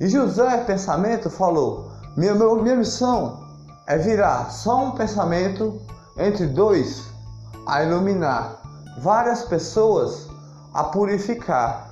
E 0.00 0.08
José 0.08 0.56
Pensamento 0.64 1.30
falou: 1.30 1.94
minha, 2.16 2.34
minha 2.34 2.76
missão 2.76 3.44
é 3.86 3.98
virar 3.98 4.50
só 4.50 4.84
um 4.84 4.90
pensamento 4.92 5.80
entre 6.16 6.46
dois 6.46 7.04
a 7.66 7.82
iluminar 7.82 8.62
várias 8.98 9.42
pessoas 9.42 10.26
a 10.72 10.84
purificar 10.84 11.90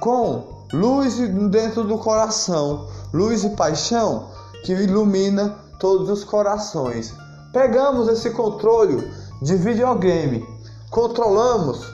com 0.00 0.66
luz 0.72 1.16
dentro 1.50 1.84
do 1.84 1.98
coração, 1.98 2.88
luz 3.12 3.44
e 3.44 3.50
paixão 3.50 4.30
que 4.64 4.72
ilumina 4.72 5.56
todos 5.78 6.08
os 6.08 6.24
corações. 6.24 7.14
Pegamos 7.52 8.08
esse 8.08 8.30
controle 8.30 9.12
de 9.42 9.56
videogame, 9.56 10.46
controlamos 10.90 11.86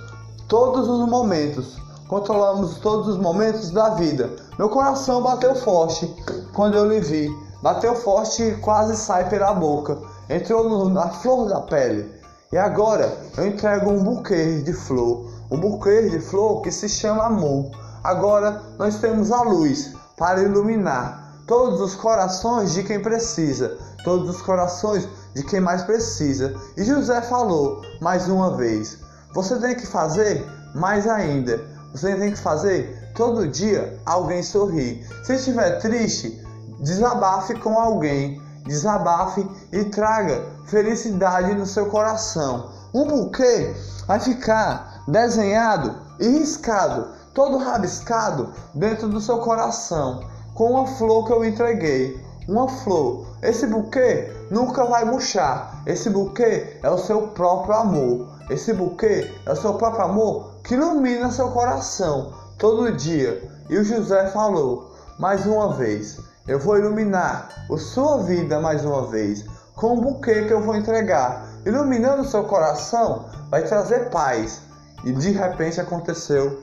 todos 0.47 0.89
os 0.89 1.09
momentos, 1.09 1.77
controlamos 2.07 2.77
todos 2.77 3.09
os 3.09 3.17
momentos 3.17 3.71
da 3.71 3.91
vida. 3.91 4.37
Meu 4.59 4.69
coração 4.69 5.23
bateu 5.23 5.55
forte 5.55 6.07
quando 6.55 6.77
eu 6.77 6.89
lhe 6.89 7.01
vi, 7.01 7.29
bateu 7.62 7.95
forte 7.95 8.43
e 8.43 8.57
quase 8.57 8.97
sai 8.97 9.29
pela 9.29 9.53
boca, 9.55 9.99
entrou 10.29 10.88
na 10.88 11.09
flor 11.09 11.49
da 11.49 11.61
pele. 11.61 12.19
E 12.53 12.57
agora 12.57 13.17
eu 13.37 13.47
entrego 13.47 13.91
um 13.91 14.03
buquê 14.03 14.62
de 14.62 14.73
flor, 14.73 15.31
um 15.50 15.59
buquê 15.59 16.09
de 16.09 16.21
flor 16.21 16.62
que 16.62 16.71
se 16.71 16.88
chama 16.88 17.27
amor. 17.27 17.71
Agora 18.03 18.62
nós 18.79 18.99
temos 18.99 19.31
a 19.31 19.43
luz 19.43 19.93
para 20.17 20.43
iluminar 20.43 21.43
todos 21.47 21.81
os 21.81 21.95
corações 21.95 22.73
de 22.73 22.83
quem 22.83 23.00
precisa, 23.00 23.77
todos 24.05 24.37
os 24.37 24.43
corações 24.43 25.09
de 25.35 25.43
quem 25.43 25.61
mais 25.61 25.83
precisa. 25.83 26.55
E 26.77 26.85
José 26.85 27.21
falou 27.23 27.83
mais 28.00 28.29
uma 28.29 28.57
vez: 28.57 28.99
você 29.35 29.57
tem 29.59 29.75
que 29.75 29.87
fazer 29.87 30.47
mais 30.75 31.07
ainda. 31.07 31.61
Você 31.93 32.15
tem 32.17 32.33
que 32.33 32.38
fazer 32.38 33.12
todo 33.15 33.49
dia 33.49 33.99
alguém 34.05 34.43
sorrir. 34.43 35.07
Se 35.25 35.35
estiver 35.35 35.79
triste, 35.81 36.45
desabafe 36.80 37.54
com 37.54 37.78
alguém. 37.78 38.40
Desabafe 38.66 39.49
e 39.73 39.85
traga 39.85 40.44
felicidade 40.66 41.54
no 41.54 41.64
seu 41.64 41.87
coração. 41.87 42.70
Um 42.94 43.06
buquê 43.06 43.75
vai 44.06 44.20
ficar 44.20 45.04
desenhado 45.08 45.94
e 46.18 46.28
riscado 46.28 47.08
todo 47.38 47.56
rabiscado 47.56 48.52
dentro 48.75 49.08
do 49.08 49.20
seu 49.20 49.38
coração, 49.38 50.25
com 50.54 50.73
uma 50.73 50.87
flor 50.87 51.25
que 51.25 51.32
eu 51.32 51.44
entreguei. 51.44 52.20
Uma 52.49 52.66
flor. 52.66 53.26
Esse 53.42 53.66
buquê 53.66 54.32
nunca 54.50 54.85
vai 54.85 55.04
murchar. 55.04 55.82
Esse 55.87 56.11
buquê 56.11 56.80
é 56.82 56.90
o 56.90 56.99
seu 56.99 57.28
próprio 57.28 57.75
amor. 57.75 58.26
Esse 58.50 58.73
buquê 58.73 59.30
é 59.47 59.52
o 59.52 59.56
seu 59.56 59.75
próprio 59.75 60.04
amor 60.04 60.54
que 60.64 60.75
ilumina 60.75 61.30
seu 61.30 61.50
coração 61.50 62.32
todo 62.58 62.90
dia. 62.97 63.49
E 63.68 63.76
o 63.76 63.85
José 63.85 64.28
falou 64.28 64.90
mais 65.18 65.47
uma 65.47 65.75
vez: 65.75 66.18
Eu 66.49 66.59
vou 66.59 66.78
iluminar 66.78 67.67
a 67.71 67.76
sua 67.76 68.23
vida 68.23 68.59
mais 68.59 68.83
uma 68.83 69.07
vez 69.07 69.45
com 69.75 69.99
o 69.99 70.00
buquê 70.00 70.47
que 70.47 70.52
eu 70.52 70.62
vou 70.62 70.75
entregar. 70.75 71.47
Iluminando 71.67 72.25
seu 72.25 72.43
coração, 72.45 73.28
vai 73.50 73.64
trazer 73.64 74.09
paz. 74.09 74.62
E 75.05 75.12
de 75.12 75.31
repente 75.31 75.78
aconteceu 75.78 76.62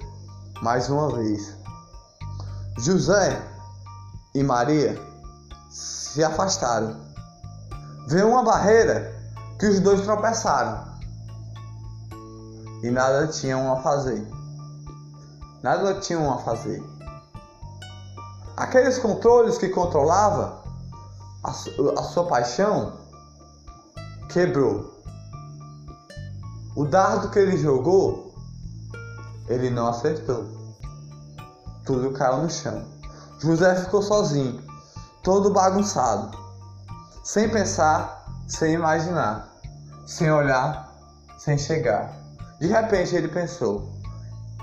mais 0.60 0.90
uma 0.90 1.16
vez. 1.16 1.56
José 2.80 3.40
e 4.34 4.42
Maria 4.42 5.00
se 5.70 6.24
afastaram. 6.24 7.00
Veio 8.08 8.30
uma 8.30 8.44
barreira 8.44 9.16
que 9.60 9.68
os 9.68 9.80
dois 9.80 10.02
tropeçaram. 10.02 10.84
e 12.82 12.90
nada 12.90 13.28
tinham 13.28 13.72
a 13.72 13.82
fazer. 13.84 14.28
Nada 15.62 16.00
tinham 16.00 16.34
a 16.34 16.40
fazer. 16.40 16.95
Aqueles 18.58 18.98
controles 18.98 19.58
que 19.58 19.68
controlava 19.68 20.64
a, 21.44 21.50
a 21.50 22.04
sua 22.04 22.26
paixão 22.26 22.94
quebrou. 24.30 24.94
O 26.76 26.86
dardo 26.86 27.30
que 27.30 27.40
ele 27.40 27.58
jogou, 27.58 28.34
ele 29.50 29.70
não 29.70 29.88
acertou. 29.88 30.46
Tudo 31.86 32.12
caiu 32.12 32.44
no 32.44 32.50
chão. 32.50 32.84
José 33.40 33.76
ficou 33.76 34.02
sozinho, 34.02 34.64
todo 35.22 35.52
bagunçado, 35.52 36.38
sem 37.24 37.50
pensar, 37.50 38.26
sem 38.48 38.74
imaginar, 38.74 39.54
sem 40.06 40.32
olhar, 40.32 40.96
sem 41.38 41.58
chegar. 41.58 42.14
De 42.60 42.68
repente 42.68 43.16
ele 43.16 43.28
pensou: 43.28 43.90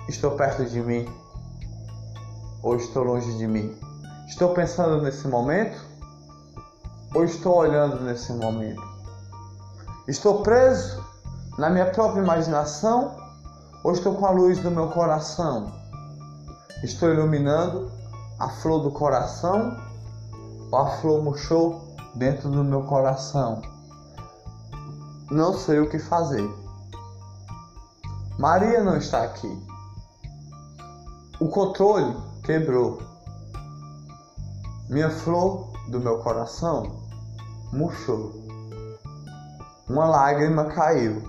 Estou 0.08 0.32
perto 0.32 0.64
de 0.64 0.80
mim 0.80 1.21
ou 2.62 2.76
estou 2.76 3.02
longe 3.02 3.36
de 3.36 3.46
mim? 3.46 3.76
Estou 4.28 4.54
pensando 4.54 5.02
nesse 5.02 5.26
momento 5.26 5.78
ou 7.14 7.24
estou 7.24 7.56
olhando 7.56 8.00
nesse 8.02 8.32
momento? 8.32 8.82
Estou 10.06 10.42
preso 10.42 11.04
na 11.58 11.68
minha 11.68 11.90
própria 11.90 12.22
imaginação 12.22 13.16
ou 13.84 13.92
estou 13.92 14.14
com 14.14 14.26
a 14.26 14.30
luz 14.30 14.58
do 14.60 14.70
meu 14.70 14.88
coração? 14.88 15.72
Estou 16.82 17.12
iluminando 17.12 17.90
a 18.38 18.48
flor 18.48 18.82
do 18.82 18.90
coração 18.90 19.76
ou 20.70 20.78
a 20.78 20.86
flor 20.98 21.22
murchou 21.22 21.94
dentro 22.14 22.48
do 22.50 22.64
meu 22.64 22.84
coração? 22.84 23.60
Não 25.30 25.54
sei 25.54 25.80
o 25.80 25.88
que 25.88 25.98
fazer. 25.98 26.48
Maria 28.38 28.82
não 28.82 28.96
está 28.96 29.22
aqui. 29.22 29.62
O 31.38 31.48
controle 31.48 32.16
quebrou. 32.42 33.00
Minha 34.88 35.10
flor 35.10 35.68
do 35.88 36.00
meu 36.00 36.18
coração 36.18 37.00
murchou. 37.72 38.32
Uma 39.88 40.06
lágrima 40.06 40.66
caiu. 40.66 41.22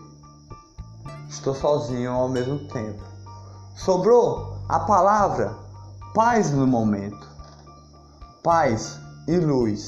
Estou 1.30 1.54
sozinho 1.54 2.12
ao 2.12 2.30
mesmo 2.30 2.60
tempo. 2.68 3.04
Sobrou 3.76 4.58
a 4.68 4.80
palavra 4.80 5.56
paz 6.14 6.52
no 6.52 6.66
momento. 6.66 7.32
Paz 8.42 9.00
e 9.28 9.38
luz, 9.38 9.88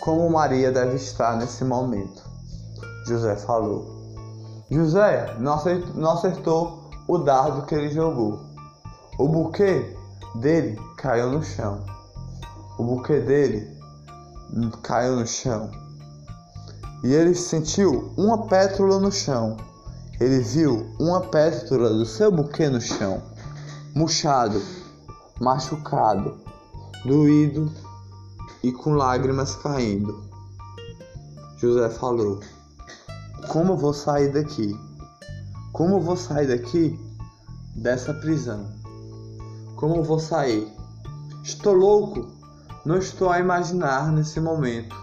como 0.00 0.30
Maria 0.30 0.72
deve 0.72 0.96
estar 0.96 1.36
nesse 1.36 1.64
momento. 1.64 2.22
José 3.06 3.36
falou. 3.36 3.86
José 4.70 5.36
não 5.38 5.54
acertou, 5.54 5.94
não 5.94 6.10
acertou 6.12 6.90
o 7.06 7.18
dardo 7.18 7.66
que 7.66 7.74
ele 7.74 7.90
jogou. 7.90 8.40
O 9.18 9.28
buquê 9.28 9.97
dele 10.36 10.80
caiu 10.96 11.30
no 11.30 11.42
chão. 11.42 11.84
O 12.78 12.84
buquê 12.84 13.20
dele 13.20 13.68
caiu 14.82 15.16
no 15.16 15.26
chão. 15.26 15.70
E 17.04 17.12
ele 17.12 17.34
sentiu 17.34 18.12
uma 18.16 18.46
pétala 18.46 18.98
no 18.98 19.12
chão. 19.12 19.56
Ele 20.20 20.40
viu 20.40 20.92
uma 20.98 21.20
pétala 21.20 21.90
do 21.90 22.04
seu 22.04 22.30
buquê 22.30 22.68
no 22.68 22.80
chão, 22.80 23.22
murchado 23.94 24.60
machucado, 25.40 26.36
doído 27.04 27.72
e 28.62 28.72
com 28.72 28.94
lágrimas 28.94 29.54
caindo. 29.54 30.24
José 31.58 31.88
falou: 31.90 32.40
Como 33.48 33.76
vou 33.76 33.94
sair 33.94 34.32
daqui? 34.32 34.76
Como 35.72 36.00
vou 36.00 36.16
sair 36.16 36.48
daqui 36.48 36.98
dessa 37.76 38.12
prisão? 38.14 38.77
Como 39.78 40.02
vou 40.02 40.18
sair? 40.18 40.66
Estou 41.44 41.72
louco. 41.72 42.26
Não 42.84 42.98
estou 42.98 43.30
a 43.30 43.38
imaginar 43.38 44.10
nesse 44.10 44.40
momento. 44.40 44.96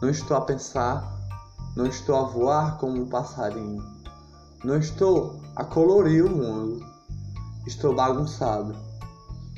Não 0.00 0.08
estou 0.08 0.36
a 0.36 0.40
pensar. 0.40 1.18
Não 1.74 1.84
estou 1.84 2.14
a 2.14 2.22
voar 2.22 2.78
como 2.78 3.02
um 3.02 3.08
passarinho. 3.08 3.84
Não 4.62 4.78
estou 4.78 5.40
a 5.56 5.64
colorir 5.64 6.24
o 6.24 6.30
mundo. 6.30 6.86
Estou 7.66 7.92
bagunçado. 7.92 8.72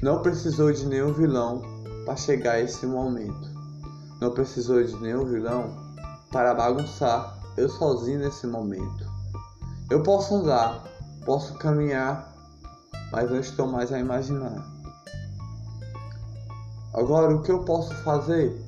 Não 0.02 0.22
precisou 0.22 0.72
de 0.72 0.86
nenhum 0.86 1.12
vilão 1.12 1.60
para 2.06 2.16
chegar 2.16 2.52
a 2.52 2.60
esse 2.60 2.86
momento. 2.86 3.46
Não 4.22 4.30
precisou 4.30 4.82
de 4.82 4.96
nenhum 4.96 5.26
vilão 5.26 5.68
para 6.32 6.54
bagunçar 6.54 7.38
eu 7.58 7.68
sozinho 7.68 8.20
nesse 8.20 8.46
momento. 8.46 9.04
Eu 9.90 10.02
posso 10.02 10.34
andar, 10.34 10.82
posso 11.26 11.52
caminhar, 11.58 12.29
mas 13.12 13.30
não 13.30 13.38
estou 13.40 13.66
mais 13.66 13.92
a 13.92 13.98
imaginar. 13.98 14.64
Agora, 16.92 17.34
o 17.34 17.42
que 17.42 17.52
eu 17.52 17.64
posso 17.64 17.94
fazer? 18.02 18.60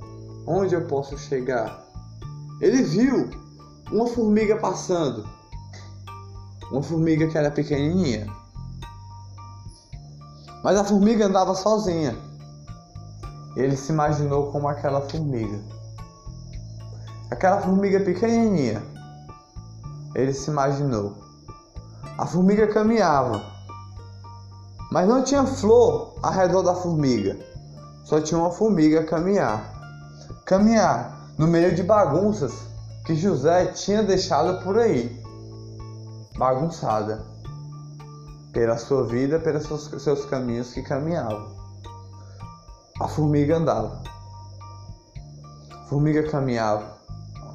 Onde 0.47 0.75
eu 0.75 0.87
posso 0.87 1.17
chegar? 1.19 1.83
Ele 2.61 2.83
viu 2.83 3.31
uma 3.91 4.07
formiga 4.07 4.57
passando. 4.57 5.29
Uma 6.71 6.83
formiga 6.83 7.27
que 7.27 7.37
era 7.37 7.51
pequenininha. 7.51 8.27
Mas 10.63 10.77
a 10.77 10.85
formiga 10.85 11.27
andava 11.27 11.55
sozinha. 11.55 12.17
Ele 13.57 13.77
se 13.77 13.93
imaginou 13.93 14.51
como 14.53 14.69
aquela 14.69 15.03
formiga. 15.03 15.61
Aquela 17.31 17.61
formiga 17.61 18.01
pequenininha. 18.01 18.83
Ele 20.15 20.33
se 20.33 20.51
imaginou. 20.51 21.15
A 22.17 22.25
formiga 22.27 22.67
caminhava. 22.69 23.52
Mas 24.93 25.09
não 25.09 25.25
tinha 25.25 25.47
flor 25.47 26.19
ao 26.23 26.31
redor 26.31 26.61
da 26.61 26.75
formiga. 26.75 27.39
Só 28.05 28.21
tinha 28.21 28.39
uma 28.39 28.51
formiga 28.51 29.01
a 29.01 29.05
caminhar. 29.05 29.73
Caminhar 30.45 31.31
no 31.39 31.47
meio 31.47 31.75
de 31.75 31.83
bagunças 31.83 32.53
que 33.07 33.15
José 33.15 33.69
tinha 33.69 34.03
deixado 34.03 34.63
por 34.63 34.79
aí. 34.79 35.19
Bagunçada 36.37 37.25
pela 38.53 38.77
sua 38.77 39.05
vida, 39.05 39.39
pelos 39.39 39.63
seus, 39.63 40.03
seus 40.03 40.27
caminhos 40.27 40.75
que 40.75 40.83
caminhava. 40.83 41.51
A 43.01 43.09
formiga 43.09 43.57
andava. 43.57 44.03
A 45.73 45.83
formiga 45.85 46.31
caminhava, 46.31 46.99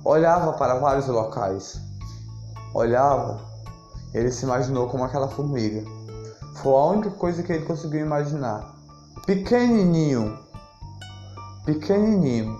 olhava 0.03 0.53
para 0.53 0.79
vários 0.79 1.05
locais. 1.05 1.79
Olhava, 2.73 3.39
ele 4.11 4.31
se 4.31 4.43
imaginou 4.43 4.87
como 4.89 5.03
aquela 5.03 5.27
formiga. 5.27 5.96
Foi 6.61 6.73
a 6.73 6.85
única 6.85 7.11
coisa 7.11 7.43
que 7.43 7.53
ele 7.53 7.65
conseguiu 7.65 8.01
imaginar. 8.01 8.75
Pequenininho, 9.25 10.39
pequenininho, 11.65 12.59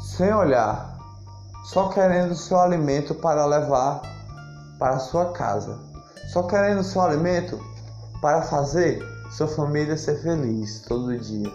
sem 0.00 0.32
olhar, 0.32 0.98
só 1.64 1.88
querendo 1.88 2.34
seu 2.34 2.58
alimento 2.58 3.14
para 3.14 3.44
levar 3.44 4.00
para 4.78 4.98
sua 4.98 5.32
casa. 5.32 5.78
Só 6.32 6.44
querendo 6.44 6.82
seu 6.82 7.02
alimento 7.02 7.60
para 8.22 8.42
fazer 8.42 9.02
sua 9.30 9.46
família 9.46 9.96
ser 9.96 10.22
feliz 10.22 10.80
todo 10.82 11.18
dia, 11.18 11.52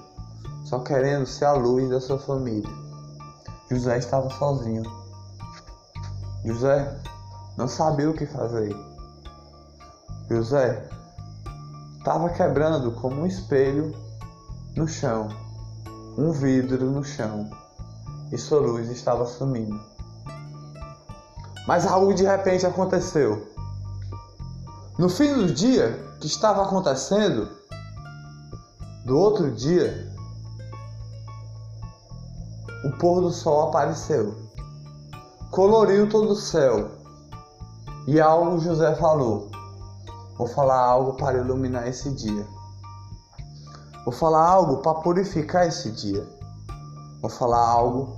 só 0.65 0.80
querendo 0.80 1.25
ser 1.25 1.45
a 1.45 1.54
luz 1.54 1.89
da 1.89 1.99
sua 1.99 2.19
família. 2.19 2.69
José 3.71 3.97
estava 3.97 4.30
sozinho. 4.30 4.84
José 6.45 6.95
não 7.58 7.67
sabia 7.67 8.10
o 8.10 8.13
que 8.13 8.25
fazer. 8.28 8.75
José 10.30 10.98
estava 11.99 12.29
quebrando 12.29 12.91
como 12.93 13.21
um 13.21 13.25
espelho 13.25 13.93
no 14.75 14.88
chão, 14.88 15.27
um 16.17 16.31
vidro 16.31 16.89
no 16.89 17.03
chão, 17.03 17.49
e 18.31 18.38
sua 18.38 18.62
luz 18.62 18.89
estava 18.89 19.25
sumindo. 19.25 19.79
Mas 21.67 21.85
algo 21.85 22.13
de 22.13 22.23
repente 22.23 22.65
aconteceu. 22.65 23.47
No 24.97 25.09
fim 25.09 25.33
do 25.33 25.53
dia, 25.53 25.91
que 26.19 26.27
estava 26.27 26.63
acontecendo 26.63 27.49
do 29.05 29.17
outro 29.17 29.51
dia, 29.51 30.09
o 32.85 32.91
pôr 32.97 33.21
do 33.21 33.31
sol 33.31 33.67
apareceu, 33.67 34.35
coloriu 35.51 36.09
todo 36.09 36.31
o 36.31 36.35
céu. 36.35 36.91
E 38.07 38.19
algo 38.19 38.59
José 38.59 38.95
falou: 38.95 39.51
Vou 40.39 40.47
falar 40.47 40.80
algo 40.80 41.13
para 41.13 41.38
iluminar 41.38 41.88
esse 41.88 42.10
dia. 42.10 42.47
Vou 44.04 44.13
falar 44.13 44.43
algo 44.43 44.78
para 44.78 44.95
purificar 45.02 45.67
esse 45.67 45.91
dia. 45.91 46.28
Vou 47.21 47.30
falar 47.30 47.63
algo 47.63 48.17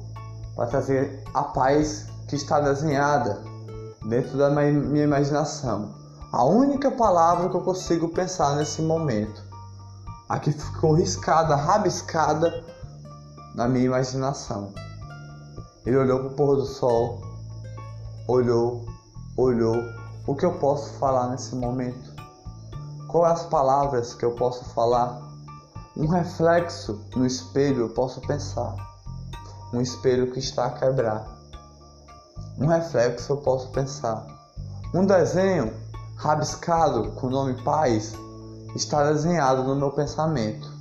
para 0.55 0.67
trazer 0.67 1.21
a 1.33 1.43
paz 1.43 2.05
que 2.29 2.37
está 2.37 2.61
desenhada 2.61 3.43
dentro 4.05 4.37
da 4.37 4.49
minha 4.49 5.03
imaginação 5.03 5.99
a 6.31 6.45
única 6.45 6.89
palavra 6.89 7.49
que 7.49 7.55
eu 7.55 7.61
consigo 7.61 8.07
pensar 8.07 8.55
nesse 8.55 8.81
momento. 8.81 9.43
A 10.29 10.39
que 10.39 10.53
ficou 10.53 10.93
riscada, 10.93 11.57
rabiscada 11.57 12.63
na 13.53 13.67
minha 13.67 13.85
imaginação. 13.85 14.73
Ele 15.85 15.97
olhou 15.97 16.19
para 16.19 16.27
o 16.29 16.33
pôr 16.33 16.55
do 16.55 16.65
sol, 16.65 17.21
olhou, 18.29 18.85
olhou, 19.35 19.75
o 20.25 20.33
que 20.33 20.45
eu 20.45 20.53
posso 20.53 20.93
falar 20.93 21.27
nesse 21.31 21.53
momento? 21.53 22.10
Quais 23.11 23.41
as 23.41 23.45
palavras 23.47 24.13
que 24.13 24.23
eu 24.23 24.31
posso 24.31 24.63
falar? 24.69 25.21
Um 25.97 26.07
reflexo 26.07 27.03
no 27.13 27.25
espelho 27.25 27.81
eu 27.81 27.89
posso 27.89 28.21
pensar. 28.21 28.73
Um 29.73 29.81
espelho 29.81 30.31
que 30.31 30.39
está 30.39 30.67
a 30.67 30.71
quebrar. 30.71 31.27
Um 32.57 32.67
reflexo 32.67 33.33
eu 33.33 33.37
posso 33.37 33.69
pensar. 33.71 34.25
Um 34.93 35.05
desenho 35.05 35.73
rabiscado 36.15 37.11
com 37.11 37.27
o 37.27 37.29
nome 37.29 37.61
paz 37.63 38.13
está 38.77 39.11
desenhado 39.11 39.63
no 39.63 39.75
meu 39.75 39.91
pensamento. 39.91 40.71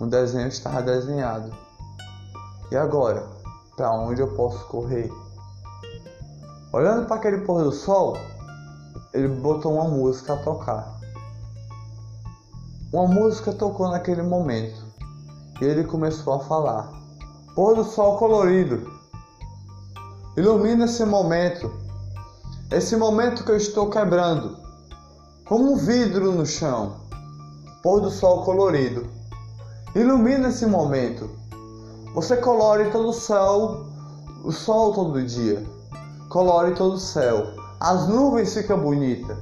Um 0.00 0.08
desenho 0.08 0.46
está 0.46 0.80
desenhado. 0.80 1.52
E 2.70 2.76
agora, 2.76 3.26
para 3.76 3.90
onde 3.90 4.20
eu 4.20 4.32
posso 4.36 4.64
correr? 4.68 5.10
Olhando 6.72 7.08
para 7.08 7.16
aquele 7.16 7.38
pôr 7.38 7.64
do 7.64 7.72
sol, 7.72 8.16
ele 9.12 9.26
botou 9.26 9.74
uma 9.74 9.88
música 9.88 10.34
a 10.34 10.36
tocar. 10.36 10.95
Uma 12.92 13.08
música 13.08 13.52
tocou 13.52 13.88
naquele 13.88 14.22
momento 14.22 14.84
e 15.60 15.64
ele 15.64 15.82
começou 15.82 16.34
a 16.34 16.38
falar: 16.38 16.92
Pôr 17.52 17.74
do 17.74 17.82
sol 17.82 18.16
colorido, 18.16 18.88
ilumina 20.36 20.84
esse 20.84 21.04
momento, 21.04 21.72
esse 22.70 22.96
momento 22.96 23.42
que 23.42 23.50
eu 23.50 23.56
estou 23.56 23.90
quebrando, 23.90 24.56
como 25.44 25.72
um 25.72 25.76
vidro 25.76 26.30
no 26.30 26.46
chão. 26.46 27.04
Pôr 27.82 28.00
do 28.00 28.10
sol 28.10 28.44
colorido, 28.44 29.08
ilumina 29.92 30.48
esse 30.48 30.64
momento. 30.64 31.28
Você 32.14 32.36
colore 32.36 32.90
todo 32.92 33.08
o 33.08 33.12
céu, 33.12 33.84
o 34.44 34.52
sol 34.52 34.92
todo 34.94 35.24
dia, 35.24 35.66
colore 36.28 36.72
todo 36.76 36.94
o 36.94 37.00
céu. 37.00 37.48
As 37.80 38.06
nuvens 38.06 38.54
ficam 38.54 38.78
bonitas, 38.78 39.36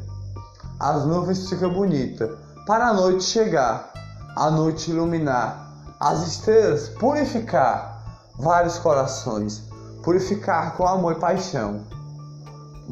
as 0.80 1.04
nuvens 1.04 1.46
ficam 1.46 1.70
bonitas 1.70 2.44
para 2.66 2.88
a 2.88 2.94
noite 2.94 3.24
chegar, 3.24 3.92
a 4.34 4.50
noite 4.50 4.90
iluminar, 4.90 5.70
as 6.00 6.26
estrelas 6.26 6.88
purificar 6.88 8.02
vários 8.38 8.78
corações, 8.78 9.62
purificar 10.02 10.74
com 10.76 10.86
amor 10.86 11.12
e 11.12 11.20
paixão. 11.20 11.82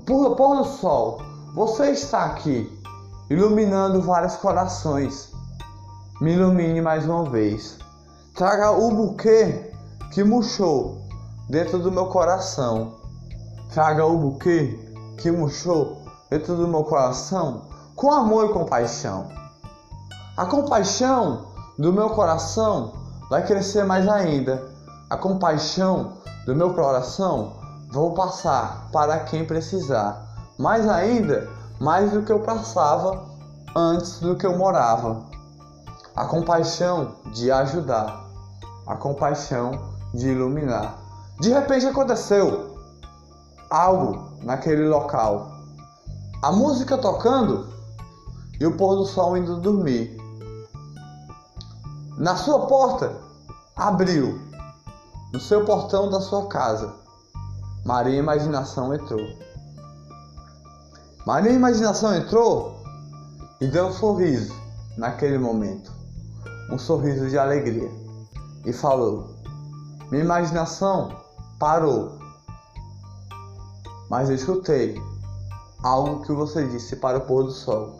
Por 0.07 0.37
pôr 0.37 0.57
do 0.57 0.65
sol, 0.65 1.23
você 1.55 1.91
está 1.91 2.25
aqui, 2.25 2.71
iluminando 3.31 4.03
vários 4.03 4.37
corações. 4.37 5.31
Me 6.21 6.35
ilumine 6.35 6.81
mais 6.81 7.07
uma 7.07 7.29
vez. 7.29 7.79
Traga 8.35 8.71
o 8.71 8.91
buquê 8.91 9.73
que 10.13 10.23
murchou 10.23 11.03
dentro 11.49 11.79
do 11.79 11.91
meu 11.91 12.07
coração. 12.07 12.97
Traga 13.73 14.05
o 14.05 14.17
buquê 14.17 14.79
que 15.17 15.31
murchou 15.31 16.03
dentro 16.31 16.57
do 16.57 16.69
meu 16.69 16.85
coração 16.85 17.63
com 17.97 18.11
amor 18.11 18.51
e 18.51 18.53
compaixão. 18.53 19.42
A 20.43 20.47
compaixão 20.47 21.53
do 21.79 21.93
meu 21.93 22.11
coração 22.11 22.95
vai 23.31 23.47
crescer 23.47 23.85
mais 23.85 24.09
ainda. 24.09 24.61
A 25.09 25.17
compaixão 25.17 26.15
do 26.45 26.57
meu 26.57 26.75
coração 26.75 27.53
vou 27.93 28.13
passar 28.13 28.89
para 28.91 29.21
quem 29.21 29.45
precisar. 29.45 30.27
Mais 30.59 30.89
ainda, 30.89 31.49
mais 31.81 32.11
do 32.11 32.23
que 32.23 32.33
eu 32.33 32.41
passava 32.41 33.25
antes 33.77 34.19
do 34.19 34.35
que 34.35 34.45
eu 34.45 34.59
morava. 34.59 35.23
A 36.17 36.25
compaixão 36.25 37.13
de 37.33 37.53
ajudar. 37.53 38.27
A 38.89 38.97
compaixão 38.97 39.71
de 40.13 40.29
iluminar. 40.29 40.99
De 41.41 41.51
repente 41.51 41.87
aconteceu 41.87 42.81
algo 43.71 44.33
naquele 44.43 44.89
local. 44.89 45.53
A 46.43 46.51
música 46.51 46.99
tocando 46.99 47.69
e 48.59 48.67
o 48.67 48.77
pôr 48.77 48.97
do 48.97 49.07
sol 49.07 49.37
indo 49.37 49.61
dormir. 49.61 50.21
Na 52.23 52.37
sua 52.37 52.69
porta, 52.69 53.17
abriu. 53.75 54.41
No 55.33 55.41
seu 55.41 55.65
portão 55.65 56.09
da 56.09 56.21
sua 56.21 56.47
casa, 56.47 56.95
Maria 57.85 58.17
Imaginação 58.17 58.95
entrou. 58.95 59.27
Maria 61.27 61.51
Imaginação 61.51 62.15
entrou 62.15 62.81
e 63.61 63.67
deu 63.67 63.89
um 63.89 63.93
sorriso 63.93 64.55
naquele 64.97 65.37
momento, 65.37 65.91
um 66.71 66.79
sorriso 66.79 67.29
de 67.29 67.37
alegria, 67.37 67.91
e 68.65 68.73
falou: 68.73 69.35
Minha 70.09 70.23
imaginação 70.23 71.21
parou, 71.59 72.21
mas 74.09 74.29
eu 74.29 74.37
escutei 74.37 74.95
algo 75.83 76.23
que 76.23 76.33
você 76.33 76.69
disse 76.69 76.95
para 76.95 77.19
o 77.19 77.23
pôr 77.23 77.43
do 77.43 77.51
sol. 77.51 77.99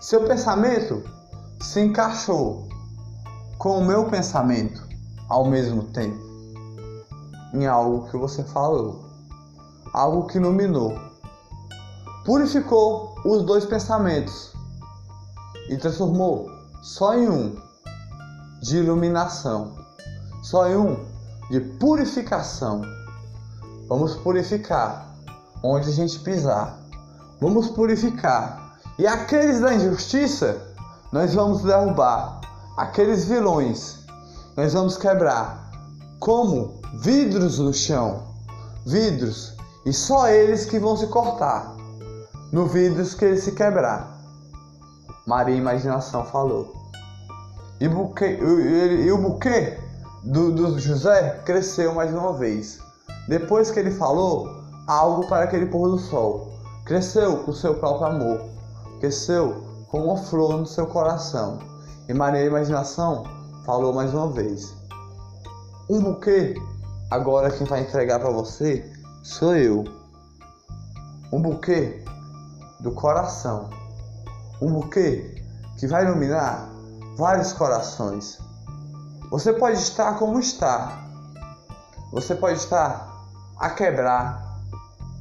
Seu 0.00 0.24
pensamento 0.24 1.04
se 1.60 1.80
encaixou 1.80 2.65
com 3.66 3.80
o 3.80 3.84
meu 3.84 4.04
pensamento 4.04 4.80
ao 5.28 5.44
mesmo 5.44 5.82
tempo 5.82 6.24
em 7.52 7.66
algo 7.66 8.08
que 8.08 8.16
você 8.16 8.44
falou, 8.44 9.04
algo 9.92 10.28
que 10.28 10.38
iluminou, 10.38 10.96
purificou 12.24 13.16
os 13.24 13.42
dois 13.42 13.64
pensamentos 13.64 14.52
e 15.68 15.76
transformou 15.76 16.48
só 16.80 17.16
em 17.16 17.28
um 17.28 17.56
de 18.62 18.76
iluminação, 18.76 19.74
só 20.44 20.68
em 20.68 20.76
um 20.76 21.04
de 21.50 21.58
purificação. 21.58 22.82
Vamos 23.88 24.14
purificar 24.14 25.12
onde 25.60 25.88
a 25.88 25.92
gente 25.92 26.20
pisar. 26.20 26.78
Vamos 27.40 27.66
purificar. 27.70 28.78
E 28.96 29.08
aqueles 29.08 29.58
da 29.58 29.74
injustiça, 29.74 30.56
nós 31.10 31.34
vamos 31.34 31.62
derrubar 31.62 32.45
aqueles 32.76 33.24
vilões 33.24 34.04
nós 34.56 34.72
vamos 34.72 34.96
quebrar 34.96 35.70
como 36.18 36.80
vidros 36.94 37.58
no 37.58 37.72
chão, 37.72 38.22
vidros, 38.86 39.54
e 39.84 39.92
só 39.92 40.28
eles 40.28 40.64
que 40.64 40.78
vão 40.78 40.96
se 40.96 41.06
cortar 41.06 41.76
no 42.52 42.66
vidros 42.66 43.14
que 43.14 43.24
ele 43.24 43.36
se 43.36 43.52
quebrar. 43.52 44.18
Maria 45.26 45.56
Imaginação 45.56 46.24
falou. 46.24 46.74
E, 47.80 47.88
buquê, 47.88 48.38
e, 48.40 49.06
e 49.06 49.12
o 49.12 49.18
buquê 49.18 49.78
do, 50.24 50.52
do 50.52 50.78
José 50.78 51.42
cresceu 51.44 51.94
mais 51.94 52.12
uma 52.14 52.32
vez. 52.32 52.78
Depois 53.28 53.70
que 53.70 53.78
ele 53.78 53.90
falou 53.90 54.48
algo 54.86 55.26
para 55.28 55.44
aquele 55.44 55.66
pôr 55.66 55.90
do 55.90 55.98
sol, 55.98 56.52
cresceu 56.84 57.38
com 57.38 57.52
seu 57.52 57.74
próprio 57.74 58.06
amor, 58.06 58.40
cresceu 59.00 59.64
com 59.88 60.04
uma 60.04 60.16
flor 60.16 60.56
no 60.56 60.66
seu 60.66 60.86
coração. 60.86 61.58
E 62.08 62.14
Maria 62.14 62.44
Imaginação 62.44 63.24
falou 63.64 63.92
mais 63.92 64.14
uma 64.14 64.30
vez: 64.30 64.72
Um 65.90 66.00
buquê, 66.00 66.54
agora 67.10 67.50
quem 67.50 67.66
vai 67.66 67.80
entregar 67.80 68.20
para 68.20 68.30
você 68.30 68.92
sou 69.24 69.56
eu. 69.56 69.84
Um 71.32 71.42
buquê 71.42 72.04
do 72.78 72.92
coração. 72.92 73.68
Um 74.62 74.72
buquê 74.72 75.44
que 75.76 75.88
vai 75.88 76.04
iluminar 76.04 76.68
vários 77.16 77.52
corações. 77.52 78.38
Você 79.28 79.52
pode 79.52 79.78
estar 79.78 80.16
como 80.16 80.38
está. 80.38 81.08
Você 82.12 82.36
pode 82.36 82.58
estar 82.58 83.26
a 83.58 83.70
quebrar. 83.70 84.60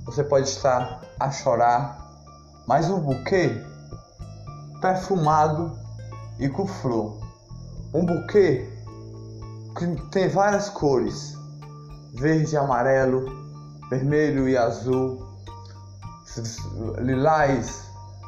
Você 0.06 0.24
pode 0.24 0.48
estar 0.48 1.02
a 1.20 1.32
chorar. 1.32 1.98
Mas 2.68 2.92
um 2.92 3.00
buquê 3.00 3.60
perfumado 4.80 5.85
e 6.40 6.50
com 6.50 6.68
flor. 6.68 7.18
Um 7.94 8.06
buquê 8.06 8.70
que 9.78 9.88
tem 10.10 10.30
várias 10.30 10.70
cores: 10.70 11.34
verde, 12.14 12.58
amarelo, 12.58 13.26
vermelho 13.90 14.48
e 14.50 14.58
azul, 14.58 15.26
lilás 17.00 17.84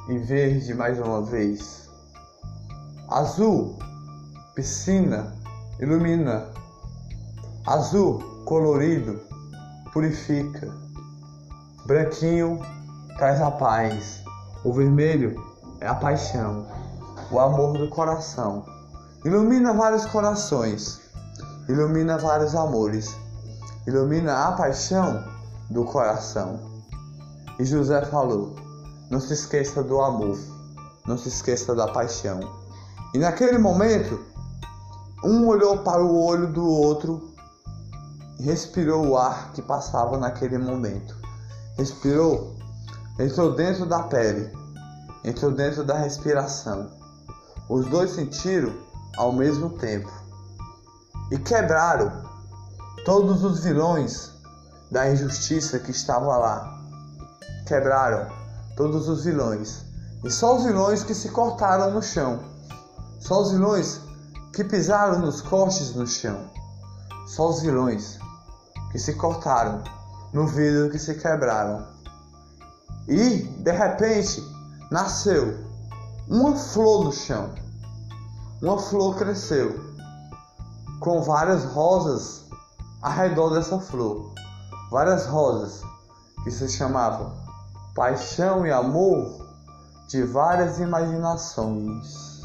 e 0.10 0.18
verde 0.18 0.74
mais 0.74 1.00
uma 1.00 1.22
vez. 1.22 1.90
Azul, 3.10 3.78
piscina, 4.56 5.36
ilumina. 5.80 6.50
Azul, 7.66 8.44
colorido, 8.46 9.20
purifica. 9.92 10.74
Branquinho, 11.86 12.60
traz 13.18 13.42
a 13.42 13.52
paz. 13.52 14.24
O 14.64 14.74
vermelho 14.74 15.36
é 15.80 15.88
a 15.88 15.96
paixão 15.96 16.66
o 17.32 17.40
amor 17.40 17.78
do 17.78 17.88
coração. 17.90 18.66
Ilumina 19.26 19.74
vários 19.74 20.06
corações, 20.06 21.02
ilumina 21.68 22.18
vários 22.18 22.56
amores, 22.56 23.16
ilumina 23.86 24.48
a 24.48 24.52
paixão 24.54 25.24
do 25.70 25.84
coração. 25.86 26.60
E 27.60 27.66
José 27.66 28.06
falou: 28.06 28.56
Não 29.10 29.20
se 29.20 29.34
esqueça 29.34 29.84
do 29.84 30.02
amor, 30.02 30.38
não 31.06 31.18
se 31.18 31.30
esqueça 31.30 31.76
da 31.76 31.88
paixão. 31.88 32.40
E 33.14 33.18
naquele 33.18 33.58
momento, 33.58 34.20
um 35.24 35.48
olhou 35.48 35.80
para 35.80 36.04
o 36.04 36.24
olho 36.24 36.48
do 36.48 36.66
outro 36.66 37.34
respirou 38.40 39.08
o 39.08 39.18
ar 39.18 39.52
que 39.52 39.62
passava 39.64 40.18
naquele 40.18 40.60
momento. 40.60 41.18
Respirou 41.76 42.58
entrou 43.20 43.56
dentro 43.56 43.86
da 43.86 44.04
pele, 44.04 44.52
entrou 45.24 45.52
dentro 45.52 45.84
da 45.84 45.98
respiração. 45.98 46.97
Os 47.70 47.86
dois 47.88 48.12
sentiram 48.12 48.74
ao 49.18 49.34
mesmo 49.34 49.72
tempo 49.72 50.10
e 51.32 51.38
quebraram 51.38 52.24
todos 53.04 53.44
os 53.44 53.64
vilões 53.64 54.32
da 54.90 55.12
injustiça 55.12 55.80
que 55.80 55.92
estava 55.92 56.38
lá. 56.38 56.80
Quebraram 57.66 58.28
todos 58.78 59.10
os 59.10 59.26
vilões 59.26 59.84
e 60.24 60.32
só 60.32 60.56
os 60.56 60.64
vilões 60.64 61.04
que 61.04 61.14
se 61.14 61.30
cortaram 61.30 61.92
no 61.92 62.02
chão, 62.02 62.40
só 63.20 63.42
os 63.42 63.52
vilões 63.52 64.00
que 64.54 64.64
pisaram 64.64 65.20
nos 65.20 65.42
cortes 65.42 65.94
no 65.94 66.08
chão, 66.08 66.50
só 67.28 67.50
os 67.50 67.62
vilões 67.62 68.18
que 68.92 69.00
se 69.00 69.14
cortaram 69.14 69.84
no 70.32 70.48
vidro 70.48 70.90
que 70.90 70.98
se 70.98 71.16
quebraram. 71.16 71.86
E, 73.08 73.40
de 73.40 73.72
repente, 73.72 74.42
nasceu 74.90 75.67
uma 76.30 76.56
flor 76.56 77.06
no 77.06 77.14
chão. 77.14 77.56
Uma 78.62 78.78
flor 78.78 79.16
cresceu 79.16 79.80
com 81.00 81.22
várias 81.22 81.64
rosas 81.64 82.46
ao 83.02 83.12
redor 83.12 83.52
dessa 83.52 83.80
flor. 83.80 84.34
Várias 84.92 85.26
rosas 85.26 85.82
que 86.44 86.52
se 86.52 86.68
chamavam 86.70 87.32
Paixão 87.96 88.66
e 88.66 88.72
Amor 88.72 89.48
de 90.10 90.24
várias 90.24 90.80
imaginações. 90.80 92.37